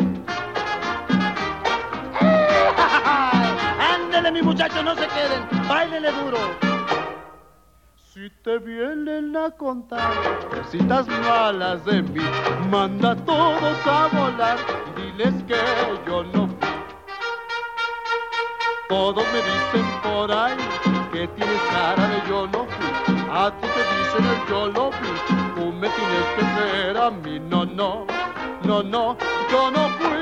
Ándele, 3.95 4.33
mi 4.33 4.41
muchacho, 4.41 4.83
no 4.83 4.95
se 4.95 5.07
queden. 5.09 5.47
Báilele 5.69 6.11
duro. 6.11 6.39
Si 7.97 8.31
te 8.43 8.59
vienen 8.59 9.37
a 9.37 9.51
contar 9.51 10.15
cositas 10.49 11.07
malas 11.29 11.85
de 11.85 12.01
mí, 12.01 12.25
manda 12.71 13.11
a 13.11 13.17
todos 13.17 13.87
a 13.87 14.09
volar 14.15 14.57
y 14.97 15.01
diles 15.03 15.35
que 15.47 15.59
yo 16.07 16.25
no 16.25 16.49
fui. 16.49 16.54
Todos 18.89 19.25
me 19.33 19.39
dicen 19.39 20.01
por 20.03 20.31
ahí 20.31 20.57
que 21.13 21.27
tienes 21.29 21.61
cara 21.71 22.09
de 22.09 22.29
yo 22.29 22.47
no 22.47 22.67
fui. 22.67 23.17
A 23.31 23.51
ti 23.51 23.67
te 23.67 23.83
dicen 23.97 24.25
el 24.33 24.49
yo 24.49 24.67
lo 24.69 24.91
vi. 24.91 25.55
Tú 25.55 25.73
me 25.73 25.89
tienes 25.89 26.27
que 26.37 26.43
creer 26.55 26.97
a 26.97 27.11
mí. 27.11 27.41
No, 27.41 27.65
no, 27.65 28.07
no, 28.65 28.83
no, 28.83 29.17
yo 29.51 29.71
no 29.71 29.89
fui. 29.99 30.15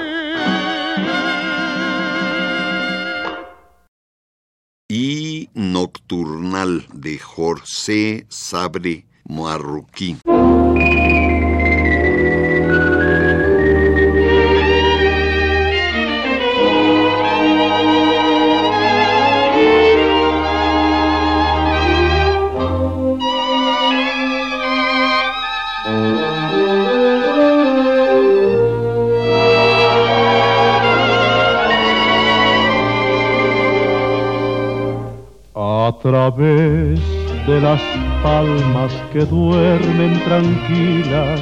y 4.95 5.49
Nocturnal 5.55 6.87
de 6.93 7.19
José 7.19 8.27
Sabre 8.29 9.07
Marroquín. 9.25 10.21
A 35.83 35.91
través 35.91 37.01
de 37.45 37.61
las 37.61 37.83
palmas 38.23 38.93
que 39.13 39.25
duermen 39.25 40.13
tranquilas, 40.23 41.41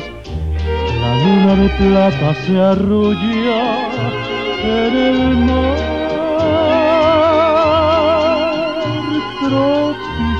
la 1.02 1.12
luna 1.22 1.54
de 1.56 1.68
plata 1.68 2.34
se 2.46 2.58
arrulla 2.58 3.62
en 4.64 4.96
el 4.96 5.36
mar 5.44 5.76
tropical. 9.42 10.30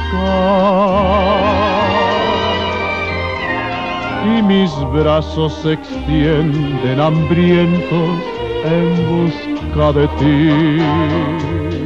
Y 4.24 4.42
mis 4.42 4.72
brazos 4.94 5.52
se 5.62 5.74
extienden 5.74 7.00
hambrientos 7.00 8.18
en 8.64 8.86
busca 9.10 9.92
de 9.92 10.08
ti. 10.18 11.79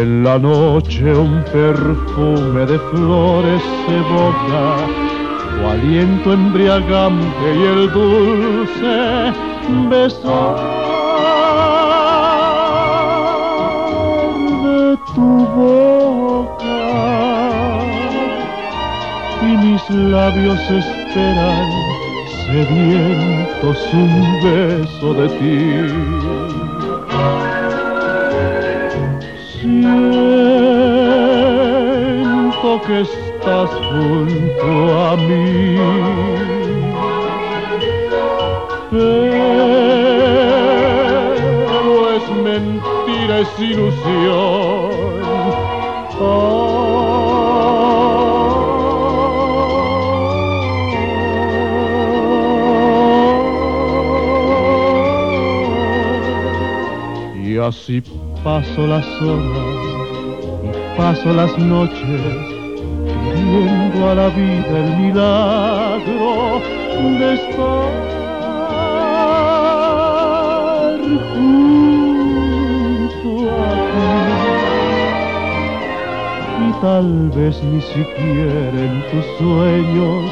En 0.00 0.24
la 0.24 0.38
noche 0.38 1.12
un 1.12 1.44
perfume 1.52 2.64
de 2.64 2.78
flores 2.78 3.62
se 3.84 3.96
evoca, 3.98 4.64
tu 5.50 5.66
aliento 5.68 6.32
embriagante 6.32 7.46
y 7.54 7.62
el 7.72 7.90
dulce 7.92 9.32
besar 9.90 10.56
de 14.64 14.96
tu 15.14 15.30
boca. 15.58 16.80
Y 19.42 19.50
mis 19.66 19.90
labios 19.90 20.60
esperan 20.80 21.70
sedientos 22.46 23.78
un 23.92 24.14
beso 24.42 25.12
de 25.12 25.28
ti. 25.38 25.60
Siento 29.60 30.00
que 32.86 33.00
estás 33.02 33.70
junto 33.70 34.68
a 34.98 35.16
mí. 35.16 35.76
Pero 41.70 41.92
es 42.16 42.26
mentira, 42.42 43.34
es 43.40 43.60
ilusión. 43.60 45.00
Y 57.44 57.58
así 57.58 58.02
paso 58.44 58.86
las 58.86 59.06
horas 59.20 59.58
y 60.64 60.96
paso 60.96 61.32
las 61.34 61.58
noches 61.58 62.22
pidiendo 63.34 64.10
a 64.10 64.14
la 64.14 64.28
vida 64.28 64.78
el 64.78 64.96
milagro 64.96 66.60
de 67.18 67.34
estar 67.34 67.90
junto 71.32 73.30
a 73.50 73.62
ti. 73.84 74.08
Y 76.66 76.72
tal 76.80 77.30
vez 77.30 77.62
ni 77.62 77.80
siquiera 77.82 78.78
en 78.88 79.02
tus 79.10 79.26
sueños 79.38 80.30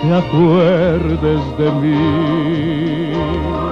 te 0.00 0.08
acuerdes 0.14 1.42
de 1.58 1.68
mí. 1.72 3.63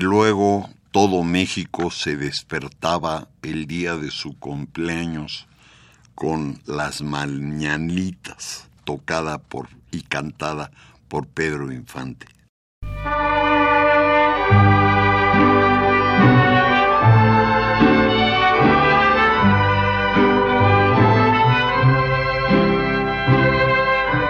Luego 0.00 0.68
todo 0.90 1.22
México 1.22 1.90
se 1.90 2.16
despertaba 2.16 3.28
el 3.42 3.66
día 3.66 3.96
de 3.96 4.10
su 4.10 4.38
cumpleaños 4.38 5.46
con 6.14 6.60
las 6.66 7.02
mañanitas, 7.02 8.68
tocada 8.84 9.38
por 9.38 9.68
y 9.90 10.02
cantada 10.02 10.70
por 11.08 11.26
Pedro 11.26 11.72
Infante. 11.72 12.26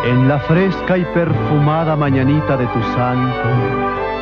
En 0.04 0.28
la 0.28 0.40
fresca 0.40 0.96
y 0.96 1.04
perfumada 1.06 1.96
mañanita 1.96 2.56
de 2.56 2.66
tu 2.68 2.82
santo, 2.94 3.97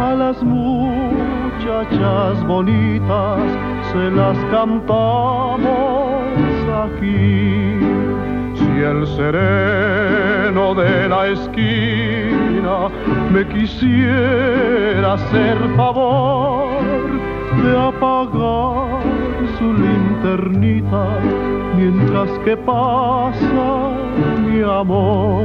a 0.00 0.14
las 0.14 0.42
muchachas 0.42 2.42
bonitas 2.46 3.40
se 3.92 4.10
las 4.10 4.36
cantamos 4.50 5.68
aquí. 6.84 7.78
Si 8.54 8.80
el 8.80 9.06
sereno 9.06 10.74
de 10.74 11.08
la 11.08 11.28
esquina 11.28 12.88
me 13.32 13.46
quisiera 13.48 15.14
hacer 15.14 15.56
favor 15.76 16.74
de 17.62 17.78
apagar 17.78 19.02
su 19.58 19.72
linternita 19.72 21.06
mientras 21.76 22.30
que 22.44 22.56
pasa 22.56 23.92
mi 24.44 24.60
amor. 24.62 25.44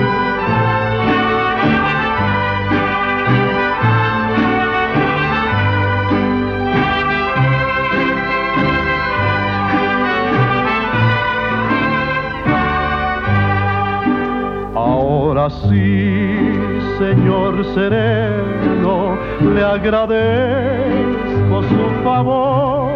Ahora 15.61 15.69
sí, 15.69 16.57
Señor 16.97 17.53
sereno, 17.73 19.17
le 19.53 19.63
agradezco 19.63 21.61
su 21.63 21.83
favor. 22.03 22.91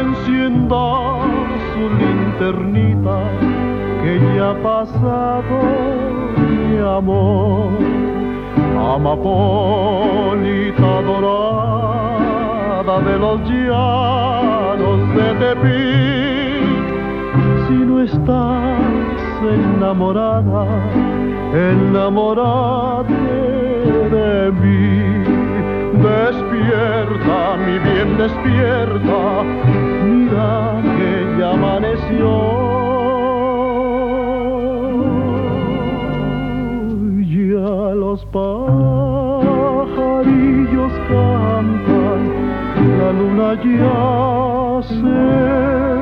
Encienda 0.00 0.86
su 1.72 1.82
linternita, 1.98 3.18
que 4.02 4.12
ya 4.34 4.46
ha 4.50 4.54
pasado 4.62 5.56
mi 6.36 6.78
amor. 6.78 7.70
Amapolita 8.94 10.90
dorada 11.02 12.94
de 13.00 13.14
los 13.18 13.40
llanos 13.48 14.98
de 15.14 15.26
Tepic, 15.40 16.84
si 17.66 17.74
no 17.74 17.96
estás 18.02 19.42
enamorada, 19.42 20.62
enamorate 21.56 23.14
de 24.14 24.52
mí. 24.60 24.84
Despierta, 26.06 27.38
mi 27.64 27.76
bien, 27.78 28.08
despierta, 28.18 29.20
mira 30.04 30.52
que 30.96 31.12
ya 31.38 31.48
amaneció. 31.52 32.32
Ya 37.36 37.70
los 37.94 38.20
pajarillos 38.26 38.52
cantan, 41.08 42.20
la 42.98 43.08
luna 43.12 43.50
ya 43.62 43.98
se 44.88 45.95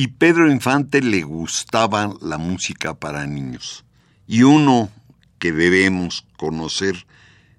Y 0.00 0.06
Pedro 0.06 0.48
Infante 0.48 1.02
le 1.02 1.22
gustaba 1.22 2.14
la 2.20 2.38
música 2.38 2.94
para 2.94 3.26
niños. 3.26 3.84
Y 4.28 4.44
uno 4.44 4.90
que 5.40 5.50
debemos 5.50 6.24
conocer 6.36 7.04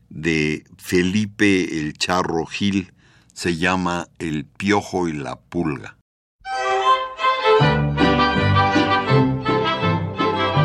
de 0.07 0.63
Felipe 0.77 1.77
el 1.77 1.97
Charro 1.97 2.45
Gil 2.45 2.93
se 3.33 3.57
llama 3.57 4.07
El 4.19 4.45
Piojo 4.45 5.09
y 5.09 5.17
la 5.17 5.35
Pulga. 5.35 5.97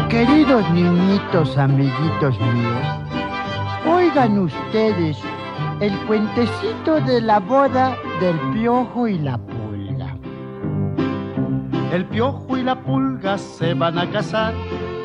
Queridos 0.08 0.70
niñitos, 0.70 1.58
amiguitos 1.58 2.38
míos, 2.38 2.86
oigan 3.84 4.38
ustedes 4.38 5.16
el 5.80 5.98
cuentecito 6.06 7.00
de 7.00 7.20
la 7.20 7.40
boda 7.40 7.98
del 8.20 8.38
piojo 8.52 9.08
y 9.08 9.18
la 9.18 9.38
pulga. 9.38 9.53
El 11.94 12.06
piojo 12.06 12.56
y 12.56 12.64
la 12.64 12.74
pulga 12.80 13.38
se 13.38 13.72
van 13.72 13.96
a 14.00 14.10
casar 14.10 14.52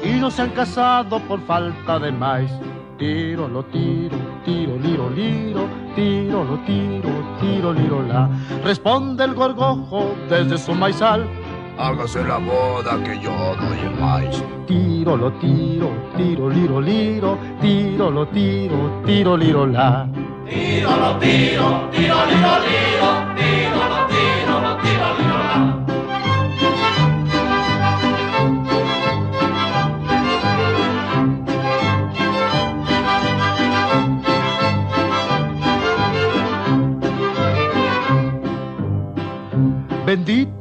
y 0.04 0.14
no 0.14 0.32
se 0.32 0.42
han 0.42 0.50
casado 0.50 1.20
por 1.20 1.40
falta 1.42 2.00
de 2.00 2.12
maíz. 2.12 2.50
Tiro, 2.98 3.48
lo 3.48 3.64
tiro, 3.66 4.18
tiro, 4.44 4.76
liro, 4.76 5.08
liro, 5.12 5.68
tiro, 5.96 6.44
lo 6.44 6.58
tiro, 6.66 7.10
tiro, 7.40 7.74
liro, 7.74 8.02
la. 8.02 8.28
Responde 8.64 9.24
el 9.24 9.36
gorgojo 9.36 10.16
desde 10.32 10.58
su 10.58 10.74
maizal. 10.74 11.30
Hágase 11.78 12.24
la 12.24 12.40
boda 12.40 12.98
que 13.04 13.20
yo 13.20 13.56
doy 13.62 13.80
el 13.84 13.96
maíz. 14.02 14.44
Tiro, 14.66 15.16
lo 15.16 15.32
tiro, 15.34 15.92
tiro, 16.18 16.50
liro, 16.50 16.82
liro, 16.82 17.38
tiro, 17.62 18.10
lo 18.10 18.28
tiro, 18.30 19.00
tiro, 19.06 19.38
liro, 19.38 19.68
la. 19.68 20.08
Tiro, 20.50 20.90
lo 20.90 21.20
tiro, 21.20 21.88
tiro, 21.92 22.16
liro, 22.26 22.54
liro, 22.66 23.10
tiro, 23.38 23.90
lo 23.90 24.08
tiro, 24.08 24.09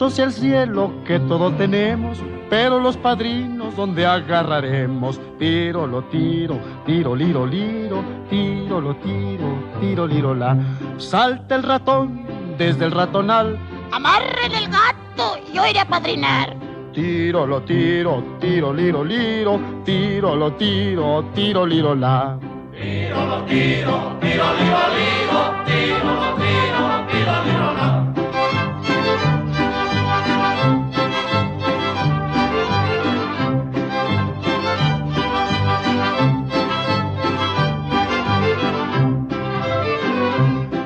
Sea 0.06 0.24
el 0.24 0.32
cielo 0.32 0.90
que 1.04 1.20
todo 1.20 1.52
tenemos, 1.52 2.18
pero 2.48 2.80
los 2.80 2.96
padrinos 2.96 3.76
donde 3.76 4.06
agarraremos. 4.06 5.20
Tiro, 5.38 5.86
lo 5.86 6.02
tiro, 6.04 6.58
tiro, 6.86 7.14
liro, 7.14 7.44
liro, 7.44 8.02
tiro, 8.30 8.80
lo 8.80 8.96
tiro, 8.96 9.62
tiro, 9.80 10.06
liro, 10.06 10.34
la. 10.34 10.56
Salta 10.96 11.56
el 11.56 11.62
ratón 11.62 12.24
desde 12.56 12.86
el 12.86 12.92
ratonal. 12.92 13.58
Amarren 13.92 14.54
el 14.54 14.68
gato, 14.68 15.36
yo 15.52 15.66
iré 15.66 15.80
a 15.80 15.84
padrinar. 15.84 16.56
Tiro, 16.94 17.46
lo 17.46 17.60
tiro, 17.62 18.24
tiro, 18.40 18.72
liro, 18.72 19.04
liro, 19.04 19.60
tiro, 19.84 20.34
lo 20.34 20.54
tiro, 20.54 21.24
tiro, 21.34 21.66
liro, 21.66 21.94
la. 21.94 22.38
Tiro, 22.72 23.26
lo 23.26 23.42
tiro, 23.44 24.16
tiro, 24.20 24.44
liro, 24.54 24.80
liro, 24.96 25.40
tiro, 25.66 26.14
lo 26.14 26.34
tiro, 26.36 27.06
tiro, 27.10 27.44
liro, 27.44 27.74
la. 27.74 28.17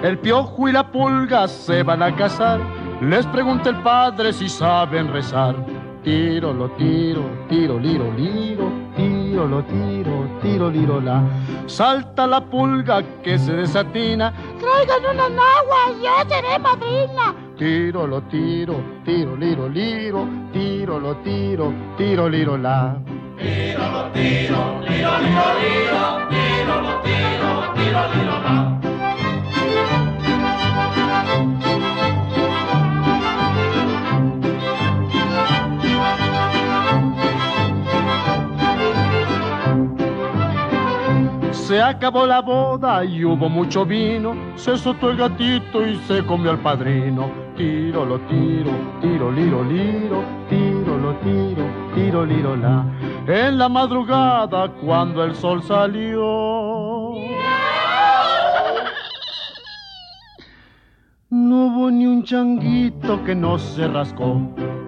El 0.02 0.18
piojo 0.18 0.68
y 0.68 0.72
la 0.72 0.90
pulga 0.90 1.46
se 1.46 1.84
van 1.84 2.02
a 2.02 2.14
casar. 2.16 2.60
Les 3.00 3.24
pregunta 3.26 3.70
el 3.70 3.76
padre 3.82 4.32
si 4.32 4.48
saben 4.48 5.12
rezar. 5.12 5.54
Tiro, 6.02 6.52
lo 6.52 6.70
tiro, 6.70 7.22
tiro, 7.48 7.78
liro, 7.78 8.12
liro, 8.16 8.72
tiro, 8.96 9.46
lo 9.46 9.62
tiro, 9.62 10.40
tiro, 10.42 10.68
liro, 10.68 11.00
la. 11.00 11.22
Salta 11.66 12.26
la 12.26 12.40
pulga 12.40 13.00
que 13.22 13.38
se 13.38 13.52
desatina. 13.52 14.32
Traigan 14.58 15.14
unas 15.14 15.30
aguas, 15.30 16.02
yo 16.02 16.28
seré 16.28 16.58
madrina. 16.58 17.34
Tiro, 17.56 18.04
lo 18.08 18.22
tiro, 18.22 18.74
tiro, 19.04 19.36
liro, 19.36 19.68
liro, 19.68 20.26
tiro, 20.52 20.98
lo 20.98 21.14
tiro, 21.18 21.72
tiro, 21.96 22.28
liro, 22.28 22.56
la. 22.56 22.96
Tiro, 23.38 23.92
lo 23.92 24.10
tiro, 24.10 24.80
tiro, 24.84 25.18
liro, 25.20 25.44
liro, 25.62 26.28
tiro, 26.28 26.80
lo 26.80 27.00
tiro, 27.02 27.72
tiro, 27.76 28.14
liro, 28.14 28.42
la. 28.42 28.91
Acabó 41.92 42.26
la 42.26 42.40
boda 42.40 43.04
y 43.04 43.24
hubo 43.24 43.48
mucho 43.48 43.84
vino. 43.84 44.34
Se 44.56 44.76
soltó 44.76 45.10
el 45.10 45.16
gatito 45.18 45.86
y 45.86 45.96
se 46.08 46.24
comió 46.24 46.50
al 46.50 46.58
padrino. 46.58 47.30
Tiro 47.56 48.04
lo 48.04 48.18
tiro, 48.20 48.72
tiro 49.00 49.30
liro 49.30 49.62
liro, 49.64 50.24
tiro 50.48 50.96
lo 50.98 51.14
tiro, 51.16 51.64
tiro 51.94 52.24
liro 52.24 52.56
la. 52.56 52.84
En 53.26 53.58
la 53.58 53.68
madrugada 53.68 54.68
cuando 54.82 55.22
el 55.22 55.34
sol 55.34 55.62
salió. 55.62 57.14
No 61.30 61.66
hubo 61.66 61.90
ni 61.90 62.06
un 62.06 62.24
changuito 62.24 63.22
que 63.24 63.34
no 63.34 63.58
se 63.58 63.86
rascó. 63.88 64.40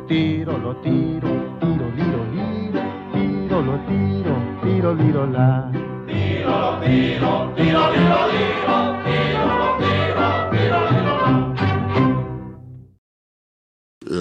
Tiro 0.09 0.59
lo 0.59 0.77
tiro, 0.77 1.29
tiro 1.61 1.87
liro 1.97 2.21
liro, 2.33 2.81
tiro 3.13 3.63
lo 3.63 3.79
tiro, 3.87 4.37
tiro 4.63 4.95
liro 4.95 5.27
la. 5.27 5.94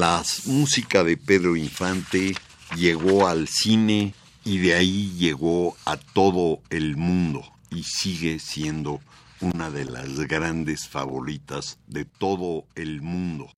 La. 0.04 0.24
Música 0.46 1.04
de 1.04 1.18
Pedro 1.18 1.56
Infante 1.56 2.36
llegó 2.76 3.28
al 3.28 3.48
cine 3.48 4.14
y 4.44 4.58
de 4.58 4.76
ahí 4.76 5.14
llegó 5.18 5.76
a 5.86 5.98
todo 5.98 6.60
el 6.70 6.98
mundo 6.98 7.44
y 7.70 7.84
sigue 7.84 8.40
siendo 8.40 9.00
una 9.40 9.70
de 9.70 9.86
las 9.86 10.20
grandes 10.28 10.88
favoritas 10.88 11.80
de 11.88 12.06
todo 12.06 12.66
el 12.76 13.02
mundo. 13.02 13.50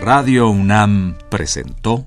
Radio 0.00 0.50
UNAM 0.50 1.16
presentó 1.30 2.06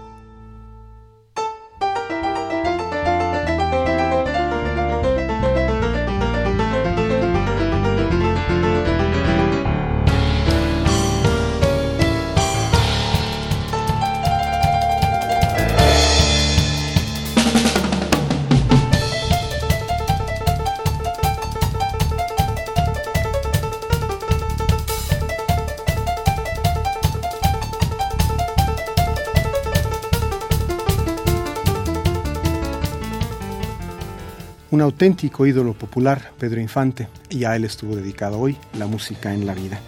Un 34.81 34.85
auténtico 34.85 35.45
ídolo 35.45 35.73
popular, 35.73 36.31
Pedro 36.39 36.59
Infante, 36.59 37.07
y 37.29 37.43
a 37.43 37.55
él 37.55 37.65
estuvo 37.65 37.95
dedicado 37.95 38.39
hoy 38.39 38.57
la 38.79 38.87
música 38.87 39.31
en 39.31 39.45
la 39.45 39.53
vida. 39.53 39.79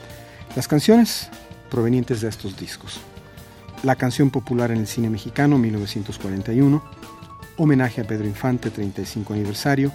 Las 0.56 0.68
canciones 0.68 1.30
provenientes 1.72 2.22
de 2.22 2.30
estos 2.30 2.56
discos. 2.56 3.00
La 3.82 3.96
canción 3.96 4.30
popular 4.30 4.70
en 4.70 4.78
el 4.78 4.86
cine 4.86 5.10
mexicano 5.10 5.58
1941, 5.58 6.84
homenaje 7.58 8.02
a 8.02 8.04
Pedro 8.04 8.28
Infante 8.28 8.70
35 8.70 9.34
aniversario, 9.34 9.92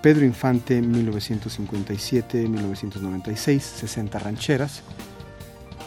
Pedro 0.00 0.24
Infante 0.24 0.80
1957-1996, 0.80 3.60
60 3.60 4.18
rancheras, 4.18 4.80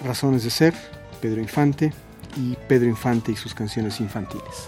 Razones 0.05 0.43
de 0.43 0.51
ser, 0.51 0.75
Pedro 1.19 1.41
Infante 1.41 1.91
y 2.37 2.55
Pedro 2.67 2.89
Infante 2.89 3.31
y 3.31 3.35
sus 3.35 3.55
canciones 3.55 3.99
infantiles. 3.99 4.67